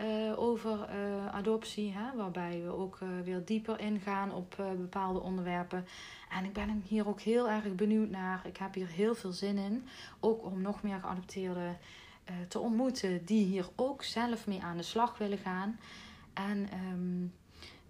Uh, 0.00 0.38
over 0.38 0.88
uh, 0.88 1.26
adoptie, 1.34 1.92
hè, 1.92 2.16
waarbij 2.16 2.62
we 2.64 2.70
ook 2.70 2.98
uh, 3.02 3.08
weer 3.24 3.44
dieper 3.44 3.80
ingaan 3.80 4.32
op 4.32 4.56
bepaalde 4.76 5.20
onderwerpen. 5.20 5.86
En 6.30 6.44
ik 6.44 6.52
ben 6.52 6.82
hier 6.86 7.08
ook 7.08 7.20
heel 7.20 7.48
erg 7.48 7.74
benieuwd 7.74 8.10
naar. 8.10 8.46
Ik 8.46 8.56
heb 8.56 8.74
hier 8.74 8.88
heel 8.88 9.14
veel 9.14 9.32
zin 9.32 9.58
in. 9.58 9.86
Ook 10.20 10.44
om 10.44 10.60
nog 10.60 10.82
meer 10.82 10.98
geadopteerden 11.00 11.78
te 12.48 12.58
ontmoeten 12.58 13.24
die 13.24 13.44
hier 13.44 13.68
ook 13.76 14.02
zelf 14.02 14.46
mee 14.46 14.62
aan 14.62 14.76
de 14.76 14.82
slag 14.82 15.18
willen 15.18 15.38
gaan. 15.38 15.78
En 16.32 16.68
um, 16.92 17.32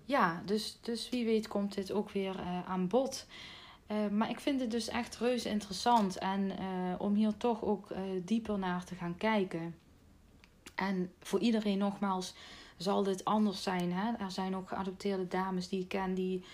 ja, 0.05 0.43
dus, 0.45 0.79
dus 0.81 1.09
wie 1.09 1.25
weet 1.25 1.49
komt 1.49 1.75
dit 1.75 1.93
ook 1.93 2.11
weer 2.11 2.41
aan 2.67 2.89
bod. 2.89 3.27
Maar 4.11 4.31
ik 4.31 4.41
vind 4.41 4.61
het 4.61 4.71
dus 4.71 4.89
echt 4.89 5.17
reuze 5.17 5.49
interessant. 5.49 6.19
En 6.19 6.53
om 6.99 7.15
hier 7.15 7.37
toch 7.37 7.63
ook 7.63 7.89
dieper 8.25 8.59
naar 8.59 8.85
te 8.85 8.95
gaan 8.95 9.17
kijken. 9.17 9.75
En 10.75 11.13
voor 11.21 11.39
iedereen 11.39 11.79
nogmaals 11.79 12.35
zal 12.77 13.03
dit 13.03 13.25
anders 13.25 13.63
zijn. 13.63 13.93
Hè? 13.93 14.13
Er 14.25 14.31
zijn 14.31 14.57
ook 14.57 14.69
geadopteerde 14.69 15.29
dames 15.29 15.69
die 15.69 15.81
ik 15.81 15.89
ken 15.89 16.15
die 16.15 16.45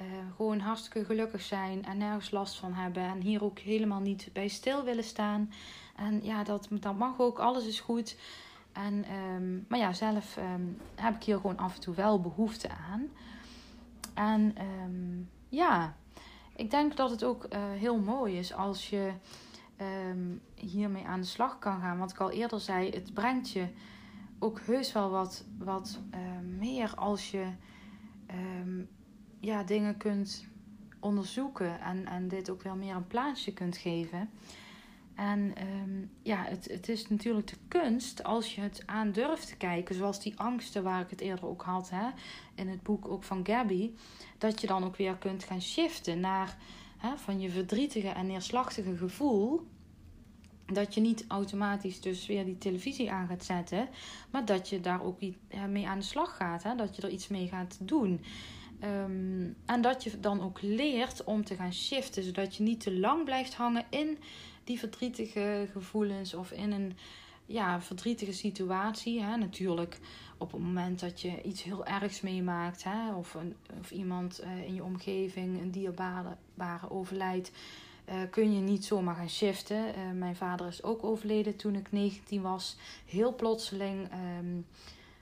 uh, 0.00 0.06
gewoon 0.36 0.60
hartstikke 0.60 1.04
gelukkig 1.04 1.42
zijn 1.42 1.84
en 1.84 1.98
nergens 1.98 2.30
last 2.30 2.56
van 2.56 2.72
hebben. 2.72 3.02
En 3.02 3.20
hier 3.20 3.44
ook 3.44 3.58
helemaal 3.58 4.00
niet 4.00 4.28
bij 4.32 4.48
stil 4.48 4.84
willen 4.84 5.04
staan. 5.04 5.52
En 5.96 6.24
ja, 6.24 6.44
dat, 6.44 6.68
dat 6.70 6.96
mag 6.96 7.18
ook, 7.18 7.38
alles 7.38 7.66
is 7.66 7.80
goed. 7.80 8.16
En, 8.72 9.04
ehm, 9.04 9.54
maar 9.68 9.78
ja, 9.78 9.92
zelf 9.92 10.36
ehm, 10.36 10.62
heb 10.94 11.14
ik 11.14 11.22
hier 11.22 11.36
gewoon 11.36 11.58
af 11.58 11.74
en 11.74 11.80
toe 11.80 11.94
wel 11.94 12.20
behoefte 12.20 12.68
aan. 12.90 13.08
En 14.14 14.56
ehm, 14.56 15.22
ja, 15.48 15.96
ik 16.56 16.70
denk 16.70 16.96
dat 16.96 17.10
het 17.10 17.24
ook 17.24 17.46
uh, 17.52 17.58
heel 17.60 17.98
mooi 17.98 18.38
is 18.38 18.54
als 18.54 18.90
je 18.90 19.12
hiermee 20.54 21.06
aan 21.06 21.20
de 21.20 21.26
slag 21.26 21.58
kan 21.58 21.80
gaan. 21.80 21.98
Wat 21.98 22.10
ik 22.10 22.18
al 22.18 22.30
eerder 22.30 22.60
zei, 22.60 22.90
het 22.90 23.14
brengt 23.14 23.50
je 23.50 23.68
ook 24.38 24.60
heus 24.60 24.92
wel 24.92 25.10
wat, 25.10 25.44
wat 25.58 26.00
meer 26.58 26.94
als 26.94 27.30
je 27.30 27.46
ja, 29.40 29.62
dingen 29.62 29.96
kunt 29.96 30.44
onderzoeken 31.00 31.80
en, 31.80 32.06
en 32.06 32.28
dit 32.28 32.50
ook 32.50 32.62
wel 32.62 32.76
meer 32.76 32.94
een 32.94 33.06
plaatsje 33.06 33.52
kunt 33.52 33.76
geven. 33.76 34.30
En 35.14 35.52
ehm, 35.54 36.04
ja, 36.22 36.44
het, 36.44 36.68
het 36.70 36.88
is 36.88 37.08
natuurlijk 37.08 37.46
de 37.46 37.56
kunst 37.68 38.24
als 38.24 38.54
je 38.54 38.60
het 38.60 38.82
aan 38.86 39.12
durft 39.12 39.46
te 39.46 39.56
kijken, 39.56 39.94
zoals 39.94 40.22
die 40.22 40.38
angsten 40.38 40.82
waar 40.82 41.00
ik 41.00 41.10
het 41.10 41.20
eerder 41.20 41.46
ook 41.46 41.62
had 41.62 41.90
hè, 41.90 42.08
in 42.54 42.68
het 42.68 42.82
boek 42.82 43.08
ook 43.08 43.24
van 43.24 43.46
Gabby, 43.46 43.90
dat 44.38 44.60
je 44.60 44.66
dan 44.66 44.84
ook 44.84 44.96
weer 44.96 45.16
kunt 45.16 45.44
gaan 45.44 45.62
shiften 45.62 46.20
naar 46.20 46.56
hè, 47.00 47.16
van 47.16 47.40
je 47.40 47.50
verdrietige 47.50 48.08
en 48.08 48.26
neerslachtige 48.26 48.96
gevoel. 48.96 49.66
Dat 50.66 50.94
je 50.94 51.00
niet 51.00 51.24
automatisch 51.28 52.00
dus 52.00 52.26
weer 52.26 52.44
die 52.44 52.58
televisie 52.58 53.10
aan 53.10 53.26
gaat 53.26 53.44
zetten, 53.44 53.88
maar 54.30 54.44
dat 54.44 54.68
je 54.68 54.80
daar 54.80 55.02
ook 55.02 55.20
mee 55.68 55.86
aan 55.86 55.98
de 55.98 56.04
slag 56.04 56.36
gaat, 56.36 56.62
hè, 56.62 56.74
dat 56.74 56.96
je 56.96 57.02
er 57.02 57.10
iets 57.10 57.28
mee 57.28 57.48
gaat 57.48 57.78
doen. 57.80 58.20
Ehm, 58.80 59.48
en 59.66 59.80
dat 59.80 60.04
je 60.04 60.20
dan 60.20 60.40
ook 60.40 60.58
leert 60.62 61.24
om 61.24 61.44
te 61.44 61.54
gaan 61.54 61.72
shiften, 61.72 62.22
zodat 62.22 62.56
je 62.56 62.62
niet 62.62 62.80
te 62.80 62.98
lang 62.98 63.24
blijft 63.24 63.54
hangen 63.54 63.84
in 63.90 64.18
die 64.64 64.78
verdrietige 64.78 65.68
gevoelens 65.72 66.34
of 66.34 66.52
in 66.52 66.72
een 66.72 66.96
ja, 67.46 67.80
verdrietige 67.80 68.32
situatie. 68.32 69.22
Hè? 69.22 69.36
Natuurlijk 69.36 69.98
op 70.40 70.52
het 70.52 70.60
moment 70.60 71.00
dat 71.00 71.20
je 71.20 71.42
iets 71.42 71.62
heel 71.62 71.86
ergs 71.86 72.20
meemaakt, 72.20 72.84
hè? 72.84 73.14
Of, 73.14 73.34
een, 73.34 73.56
of 73.80 73.90
iemand 73.90 74.38
eh, 74.38 74.64
in 74.64 74.74
je 74.74 74.84
omgeving 74.84 75.60
een 75.60 75.70
dierbare 75.70 76.88
overlijdt. 76.88 77.52
Uh, 78.08 78.14
kun 78.30 78.54
je 78.54 78.60
niet 78.60 78.84
zomaar 78.84 79.14
gaan 79.14 79.30
shiften. 79.30 79.88
Uh, 79.88 80.10
mijn 80.14 80.36
vader 80.36 80.66
is 80.66 80.82
ook 80.82 81.04
overleden 81.04 81.56
toen 81.56 81.74
ik 81.74 81.92
19 81.92 82.42
was. 82.42 82.76
Heel 83.06 83.34
plotseling. 83.34 84.08
Um, 84.38 84.66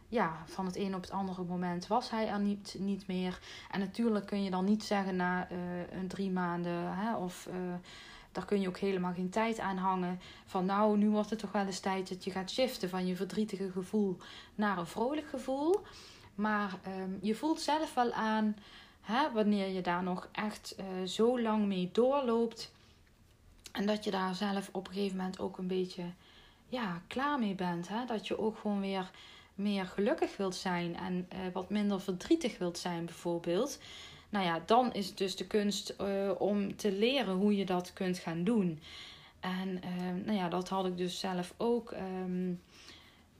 ja, 0.08 0.42
van 0.46 0.66
het 0.66 0.76
een 0.76 0.94
op 0.94 1.00
het 1.00 1.10
andere 1.10 1.42
moment 1.44 1.86
was 1.86 2.10
hij 2.10 2.28
er 2.28 2.40
niet, 2.40 2.76
niet 2.78 3.06
meer. 3.06 3.40
En 3.70 3.80
natuurlijk 3.80 4.26
kun 4.26 4.42
je 4.42 4.50
dan 4.50 4.64
niet 4.64 4.84
zeggen 4.84 5.16
na 5.16 5.48
een 5.90 6.08
drie 6.08 6.30
maanden 6.30 6.96
hè, 6.96 7.16
of 7.16 7.48
daar 8.38 8.46
kun 8.46 8.60
je 8.60 8.68
ook 8.68 8.78
helemaal 8.78 9.12
geen 9.12 9.30
tijd 9.30 9.58
aan 9.58 9.76
hangen. 9.76 10.20
Van 10.46 10.64
nou, 10.64 10.98
nu 10.98 11.08
wordt 11.08 11.30
het 11.30 11.38
toch 11.38 11.52
wel 11.52 11.66
eens 11.66 11.80
tijd 11.80 12.08
dat 12.08 12.24
je 12.24 12.30
gaat 12.30 12.50
shiften 12.50 12.88
van 12.88 13.06
je 13.06 13.16
verdrietige 13.16 13.70
gevoel 13.70 14.16
naar 14.54 14.78
een 14.78 14.86
vrolijk 14.86 15.28
gevoel. 15.28 15.80
Maar 16.34 16.78
ehm, 16.82 17.10
je 17.20 17.34
voelt 17.34 17.60
zelf 17.60 17.94
wel 17.94 18.12
aan 18.12 18.56
hè, 19.00 19.32
wanneer 19.32 19.68
je 19.68 19.80
daar 19.80 20.02
nog 20.02 20.28
echt 20.32 20.76
uh, 20.80 21.06
zo 21.06 21.40
lang 21.40 21.66
mee 21.66 21.90
doorloopt. 21.92 22.72
En 23.72 23.86
dat 23.86 24.04
je 24.04 24.10
daar 24.10 24.34
zelf 24.34 24.68
op 24.72 24.86
een 24.88 24.94
gegeven 24.94 25.16
moment 25.16 25.38
ook 25.40 25.58
een 25.58 25.66
beetje 25.66 26.04
ja, 26.68 27.02
klaar 27.06 27.38
mee 27.38 27.54
bent. 27.54 27.88
Hè? 27.88 28.04
Dat 28.04 28.26
je 28.26 28.38
ook 28.38 28.58
gewoon 28.58 28.80
weer 28.80 29.10
meer 29.54 29.86
gelukkig 29.86 30.36
wilt 30.36 30.54
zijn 30.54 30.96
en 30.96 31.28
uh, 31.32 31.38
wat 31.52 31.70
minder 31.70 32.00
verdrietig 32.00 32.58
wilt 32.58 32.78
zijn, 32.78 33.04
bijvoorbeeld. 33.04 33.78
Nou 34.28 34.44
ja, 34.44 34.62
dan 34.66 34.92
is 34.92 35.06
het 35.06 35.18
dus 35.18 35.36
de 35.36 35.46
kunst 35.46 35.94
uh, 36.00 36.30
om 36.38 36.76
te 36.76 36.92
leren 36.92 37.34
hoe 37.34 37.56
je 37.56 37.64
dat 37.64 37.92
kunt 37.92 38.18
gaan 38.18 38.44
doen. 38.44 38.80
En 39.40 39.68
uh, 39.68 40.24
nou 40.24 40.38
ja, 40.38 40.48
dat 40.48 40.68
had 40.68 40.86
ik 40.86 40.96
dus 40.96 41.18
zelf 41.18 41.54
ook 41.56 41.90
um, 41.90 42.60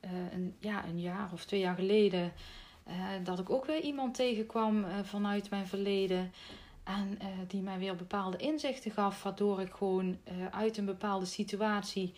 uh, 0.04 0.11
een, 0.33 0.54
ja, 0.59 0.85
een 0.85 1.00
jaar 1.00 1.30
of 1.33 1.45
twee 1.45 1.61
jaar 1.61 1.74
geleden. 1.74 2.33
dat 3.24 3.38
ik 3.38 3.51
ook 3.51 3.64
weer 3.64 3.81
iemand 3.81 4.14
tegenkwam 4.14 4.85
vanuit 5.03 5.51
mijn 5.51 5.66
verleden. 5.66 6.33
En 6.85 7.18
die 7.48 7.61
mij 7.61 7.79
weer 7.79 7.96
bepaalde 7.96 8.37
inzichten 8.37 8.90
gaf, 8.90 9.22
waardoor 9.22 9.61
ik 9.61 9.72
gewoon 9.72 10.18
uit 10.51 10.77
een 10.77 10.85
bepaalde 10.85 11.27
situatie 11.27 12.14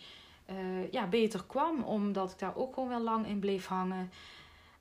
ja, 0.91 1.07
beter 1.07 1.43
kwam. 1.47 1.83
Omdat 1.83 2.31
ik 2.31 2.39
daar 2.39 2.55
ook 2.55 2.73
gewoon 2.73 2.89
wel 2.89 3.01
lang 3.01 3.27
in 3.27 3.39
bleef 3.39 3.65
hangen. 3.65 4.11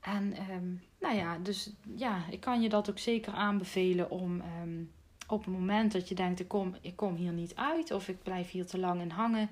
En 0.01 0.35
um, 0.51 0.83
nou 1.01 1.17
ja, 1.17 1.39
dus 1.39 1.71
ja, 1.95 2.25
ik 2.31 2.41
kan 2.41 2.63
je 2.63 2.69
dat 2.69 2.91
ook 2.91 2.99
zeker 2.99 3.33
aanbevelen 3.33 4.11
om 4.11 4.43
um, 4.63 4.91
op 5.27 5.45
het 5.45 5.55
moment 5.55 5.93
dat 5.93 6.09
je 6.09 6.15
denkt, 6.15 6.41
ik 6.41 6.49
kom, 6.49 6.75
ik 6.81 6.97
kom 6.97 7.15
hier 7.15 7.33
niet 7.33 7.55
uit 7.55 7.91
of 7.91 8.09
ik 8.09 8.23
blijf 8.23 8.51
hier 8.51 8.67
te 8.67 8.79
lang 8.79 9.01
in 9.01 9.11
hangen, 9.11 9.51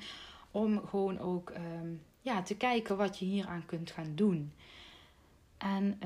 om 0.51 0.87
gewoon 0.87 1.19
ook 1.19 1.51
um, 1.51 2.03
ja, 2.21 2.43
te 2.43 2.57
kijken 2.57 2.97
wat 2.97 3.19
je 3.19 3.25
hieraan 3.25 3.67
kunt 3.67 3.91
gaan 3.91 4.13
doen. 4.15 4.53
En 5.59 5.99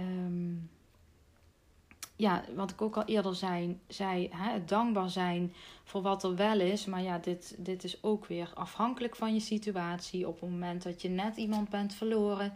ja, 2.23 2.45
wat 2.55 2.71
ik 2.71 2.83
ook 2.83 2.97
al 2.97 3.05
eerder 3.05 3.35
zei, 3.35 3.79
zei 3.87 4.29
hè, 4.33 4.53
het 4.53 4.69
dankbaar 4.69 5.11
zijn 5.11 5.53
voor 5.85 6.03
wat 6.03 6.25
er 6.25 6.37
wel 6.37 6.61
is. 6.61 6.85
Maar 6.87 7.03
ja, 7.03 7.19
dit, 7.19 7.55
dit 7.59 7.85
is 7.85 8.03
ook 8.03 8.27
weer 8.27 8.51
afhankelijk 8.55 9.17
van 9.17 9.35
je 9.35 9.41
situatie. 9.41 10.29
Op 10.29 10.41
het 10.41 10.51
moment 10.51 10.83
dat 10.83 11.03
je 11.03 11.09
net 11.09 11.37
iemand 11.37 11.69
bent 11.69 11.95
verloren, 11.95 12.53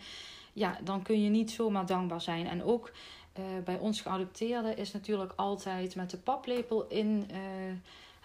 ja, 0.56 0.78
dan 0.82 1.02
kun 1.02 1.22
je 1.22 1.30
niet 1.30 1.50
zomaar 1.50 1.86
dankbaar 1.86 2.20
zijn. 2.20 2.46
En 2.46 2.62
ook 2.62 2.92
uh, 3.38 3.44
bij 3.64 3.78
ons 3.78 4.00
geadopteerden 4.00 4.76
is 4.76 4.92
natuurlijk 4.92 5.32
altijd 5.36 5.94
met 5.94 6.10
de 6.10 6.18
paplepel 6.18 6.86
in 6.88 7.30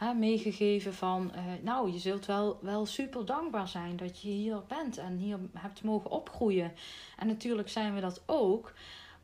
uh, 0.02 0.12
meegegeven 0.12 0.94
van... 0.94 1.32
Uh, 1.36 1.42
nou, 1.62 1.92
je 1.92 2.00
zult 2.00 2.26
wel, 2.26 2.60
wel 2.62 2.86
super 2.86 3.26
dankbaar 3.26 3.68
zijn 3.68 3.98
dat 3.98 4.22
je 4.22 4.30
hier 4.30 4.62
bent 4.68 4.98
en 4.98 5.18
hier 5.18 5.40
hebt 5.54 5.84
mogen 5.84 6.10
opgroeien. 6.10 6.74
En 7.18 7.28
natuurlijk 7.28 7.70
zijn 7.70 7.94
we 7.94 8.02
dat 8.02 8.22
ook. 8.26 8.74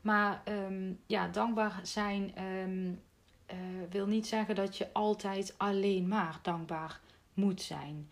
Maar 0.00 0.42
um, 0.48 1.00
ja, 1.06 1.28
dankbaar 1.28 1.80
zijn 1.82 2.32
um, 2.44 3.00
wil 3.90 4.06
niet 4.06 4.26
zeggen 4.26 4.54
dat 4.54 4.76
je 4.76 4.92
altijd 4.92 5.54
alleen 5.56 6.08
maar 6.08 6.38
dankbaar 6.42 7.00
moet 7.34 7.62
zijn. 7.62 8.10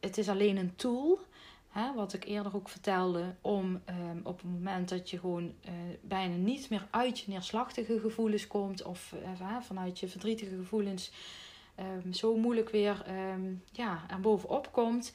Het 0.00 0.18
is 0.18 0.28
alleen 0.28 0.56
een 0.56 0.76
tool 0.76 1.18
Hè, 1.72 1.94
wat 1.94 2.12
ik 2.12 2.24
eerder 2.24 2.54
ook 2.54 2.68
vertelde, 2.68 3.34
om 3.40 3.66
um, 3.66 4.20
op 4.24 4.36
het 4.36 4.50
moment 4.50 4.88
dat 4.88 5.10
je 5.10 5.18
gewoon 5.18 5.42
uh, 5.44 5.72
bijna 6.00 6.34
niet 6.34 6.70
meer 6.70 6.86
uit 6.90 7.18
je 7.18 7.30
neerslachtige 7.30 8.00
gevoelens 8.00 8.46
komt 8.46 8.82
of 8.82 9.14
uh, 9.40 9.56
vanuit 9.60 10.00
je 10.00 10.08
verdrietige 10.08 10.56
gevoelens 10.56 11.12
um, 12.04 12.12
zo 12.12 12.36
moeilijk 12.36 12.70
weer 12.70 13.04
um, 13.32 13.62
ja, 13.70 14.04
er 14.08 14.20
bovenop 14.20 14.72
komt, 14.72 15.12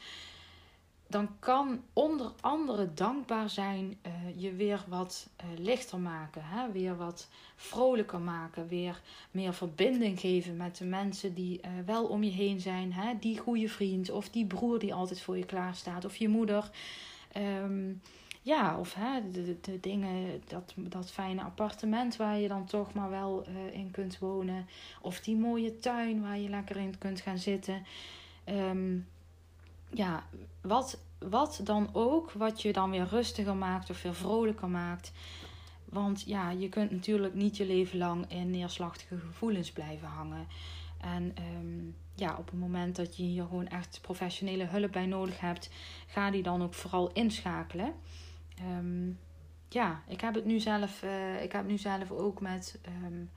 dan 1.08 1.30
kan 1.40 1.84
onder 1.94 2.32
andere 2.42 2.94
dankbaar 2.94 3.50
zijn 3.50 3.98
uh, 4.08 4.14
je 4.36 4.54
weer 4.54 4.84
wat 4.88 5.30
uh, 5.42 5.60
lichter 5.60 6.00
maken. 6.00 6.42
Hè? 6.46 6.72
Weer 6.72 6.98
wat 6.98 7.28
vrolijker 7.56 8.20
maken. 8.20 8.68
Weer 8.68 9.02
meer 9.32 9.54
verbinding 9.54 10.20
geven 10.20 10.58
met 10.58 10.78
de 10.78 10.86
mensen 10.86 11.34
die 11.34 11.60
uh, 11.62 11.72
wel 11.86 12.06
om 12.06 12.24
je 12.24 12.32
heen 12.32 12.60
zijn. 12.60 12.94
Hè? 12.94 13.14
Die 13.20 13.38
goede 13.38 13.70
vriend 13.70 14.10
of 14.10 14.30
die 14.30 14.46
broer 14.46 14.80
die 14.80 14.94
altijd 14.94 15.22
voor 15.22 15.38
je 15.38 15.46
klaar 15.46 15.76
staat. 15.76 16.06
Of 16.06 16.16
je 16.16 16.30
moeder. 16.30 16.70
Um, 17.64 18.02
ja, 18.42 18.80
of 18.80 18.94
hè, 18.94 19.32
de, 19.32 19.58
de 19.62 19.80
dingen, 19.80 20.42
dat, 20.48 20.74
dat 20.76 21.12
fijne 21.12 21.42
appartement 21.42 22.16
waar 22.16 22.38
je 22.38 22.48
dan 22.48 22.66
toch 22.66 22.94
maar 22.94 23.10
wel 23.10 23.46
in 23.72 23.92
kunt 23.92 24.20
wonen. 24.20 24.68
Of 25.02 25.20
die 25.20 25.36
mooie 25.36 25.80
tuin 25.80 26.22
waar 26.22 26.40
je 26.40 26.50
lekker 26.50 26.78
in 26.78 26.98
kunt 26.98 27.22
gaan 27.22 27.38
zitten. 27.38 27.86
Um, 28.46 29.08
ja, 29.90 30.24
wat, 30.62 31.00
wat 31.20 31.60
dan 31.64 31.90
ook, 31.94 32.32
wat 32.32 32.62
je 32.62 32.74
dan 32.74 32.90
weer 32.90 33.08
rustiger 33.08 33.56
maakt 33.56 33.90
of 33.90 34.02
weer 34.02 34.16
vrolijker 34.16 34.70
maakt. 34.70 35.12
Want 35.86 36.24
ja, 36.26 36.50
je 36.50 36.70
kunt 36.70 36.92
natuurlijk 36.92 37.34
niet 37.34 37.58
je 37.58 37.66
leven 37.66 37.98
lang 37.98 38.32
in 38.32 38.50
neerslachtige 38.50 39.18
gevoelens 39.18 39.72
blijven 39.72 40.08
hangen. 40.08 40.48
En 41.02 41.36
um, 41.58 41.96
ja, 42.16 42.36
op 42.38 42.46
het 42.46 42.60
moment 42.60 42.96
dat 42.96 43.18
je 43.18 43.24
hier 43.24 43.44
gewoon 43.44 43.68
echt 43.68 44.00
professionele 44.02 44.66
hulp 44.66 44.92
bij 44.92 45.06
nodig 45.06 45.40
hebt, 45.40 45.70
ga 46.08 46.32
die 46.32 46.44
dan 46.44 46.64
ook 46.64 46.74
vooral 46.74 47.12
inschakelen. 47.12 47.94
Um, 48.78 49.20
ja, 49.70 50.04
ik 50.08 50.22
heb 50.22 50.34
het 50.36 50.46
nu 50.46 50.60
zelf, 50.60 51.04
uh, 51.04 51.44
ik 51.44 51.52
heb 51.52 51.68
nu 51.68 51.78
zelf 51.78 52.12
ook 52.12 52.42
met 52.42 52.80
um, 53.04 53.30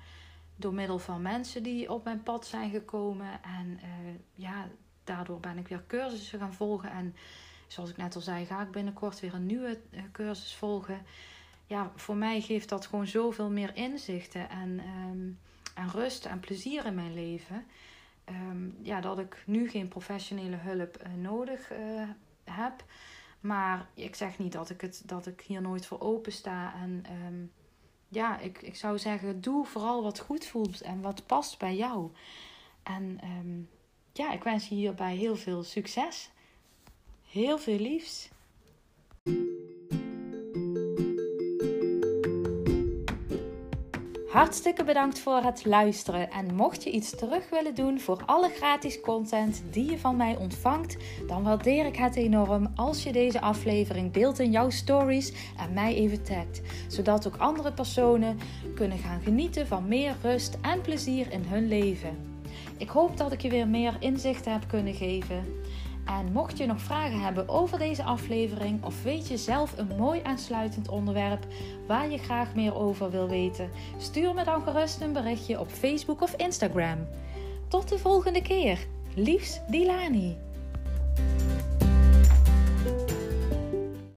door 0.56 0.74
middel 0.74 0.98
van 0.98 1.22
mensen 1.22 1.62
die 1.62 1.92
op 1.92 2.04
mijn 2.04 2.22
pad 2.22 2.46
zijn 2.46 2.70
gekomen. 2.70 3.42
En 3.42 3.80
uh, 3.82 4.14
ja, 4.34 4.68
daardoor 5.14 5.40
ben 5.40 5.58
ik 5.58 5.68
weer 5.68 5.84
cursussen 5.86 6.38
gaan 6.38 6.54
volgen. 6.54 6.90
En 6.90 7.14
zoals 7.66 7.90
ik 7.90 7.96
net 7.96 8.14
al 8.14 8.20
zei, 8.20 8.46
ga 8.46 8.62
ik 8.62 8.70
binnenkort 8.70 9.20
weer 9.20 9.34
een 9.34 9.46
nieuwe 9.46 9.80
uh, 9.90 10.02
cursus 10.12 10.54
volgen. 10.54 11.02
Ja, 11.66 11.92
voor 11.96 12.16
mij 12.16 12.40
geeft 12.40 12.68
dat 12.68 12.86
gewoon 12.86 13.06
zoveel 13.06 13.50
meer 13.50 13.76
inzichten 13.76 14.48
en, 14.50 14.80
um, 14.80 15.38
en 15.74 15.90
rust 15.90 16.26
en 16.26 16.40
plezier 16.40 16.86
in 16.86 16.94
mijn 16.94 17.14
leven. 17.14 17.64
Um, 18.28 18.76
ja, 18.82 19.00
dat 19.00 19.18
ik 19.18 19.42
nu 19.46 19.70
geen 19.70 19.88
professionele 19.88 20.56
hulp 20.56 21.02
uh, 21.06 21.14
nodig 21.14 21.72
uh, 21.72 22.02
heb. 22.44 22.84
Maar 23.40 23.86
ik 23.94 24.14
zeg 24.14 24.38
niet 24.38 24.52
dat 24.52 24.70
ik, 24.70 24.80
het, 24.80 25.02
dat 25.06 25.26
ik 25.26 25.40
hier 25.40 25.60
nooit 25.60 25.86
voor 25.86 26.00
open 26.00 26.32
sta. 26.32 26.74
En 26.74 27.04
um, 27.26 27.52
ja, 28.08 28.38
ik, 28.38 28.62
ik 28.62 28.76
zou 28.76 28.98
zeggen, 28.98 29.40
doe 29.40 29.66
vooral 29.66 30.02
wat 30.02 30.18
goed 30.18 30.46
voelt 30.46 30.80
en 30.80 31.00
wat 31.00 31.26
past 31.26 31.58
bij 31.58 31.76
jou. 31.76 32.10
En 32.82 33.20
ja, 34.20 34.32
ik 34.32 34.42
wens 34.42 34.68
je 34.68 34.74
hierbij 34.74 35.16
heel 35.16 35.36
veel 35.36 35.62
succes. 35.62 36.30
Heel 37.28 37.58
veel 37.58 37.78
liefs. 37.78 38.28
Hartstikke 44.28 44.84
bedankt 44.84 45.18
voor 45.18 45.42
het 45.42 45.64
luisteren. 45.64 46.30
En 46.30 46.54
mocht 46.54 46.82
je 46.82 46.90
iets 46.90 47.16
terug 47.16 47.50
willen 47.50 47.74
doen 47.74 48.00
voor 48.00 48.22
alle 48.26 48.48
gratis 48.48 49.00
content 49.00 49.62
die 49.70 49.90
je 49.90 49.98
van 49.98 50.16
mij 50.16 50.36
ontvangt, 50.36 50.96
dan 51.26 51.42
waardeer 51.42 51.86
ik 51.86 51.96
het 51.96 52.16
enorm 52.16 52.72
als 52.74 53.02
je 53.02 53.12
deze 53.12 53.40
aflevering 53.40 54.12
deelt 54.12 54.38
in 54.38 54.50
jouw 54.50 54.70
stories 54.70 55.32
en 55.56 55.72
mij 55.72 55.94
even 55.94 56.22
tagt. 56.22 56.60
Zodat 56.88 57.26
ook 57.26 57.36
andere 57.36 57.72
personen 57.72 58.38
kunnen 58.74 58.98
gaan 58.98 59.20
genieten 59.20 59.66
van 59.66 59.88
meer 59.88 60.16
rust 60.22 60.58
en 60.62 60.80
plezier 60.80 61.32
in 61.32 61.42
hun 61.42 61.68
leven. 61.68 62.29
Ik 62.80 62.88
hoop 62.88 63.16
dat 63.16 63.32
ik 63.32 63.40
je 63.40 63.48
weer 63.48 63.68
meer 63.68 63.96
inzichten 63.98 64.52
heb 64.52 64.68
kunnen 64.68 64.94
geven. 64.94 65.44
En 66.04 66.32
mocht 66.32 66.58
je 66.58 66.66
nog 66.66 66.80
vragen 66.80 67.20
hebben 67.20 67.48
over 67.48 67.78
deze 67.78 68.02
aflevering 68.02 68.84
of 68.84 69.02
weet 69.02 69.28
je 69.28 69.36
zelf 69.36 69.78
een 69.78 69.96
mooi 69.98 70.20
aansluitend 70.22 70.88
onderwerp 70.88 71.46
waar 71.86 72.10
je 72.10 72.18
graag 72.18 72.54
meer 72.54 72.74
over 72.74 73.10
wil 73.10 73.28
weten, 73.28 73.70
stuur 73.98 74.34
me 74.34 74.44
dan 74.44 74.62
gerust 74.62 75.00
een 75.00 75.12
berichtje 75.12 75.60
op 75.60 75.68
Facebook 75.68 76.20
of 76.20 76.34
Instagram. 76.36 76.98
Tot 77.68 77.88
de 77.88 77.98
volgende 77.98 78.42
keer. 78.42 78.78
Liefs 79.14 79.60
Dilani. 79.68 80.36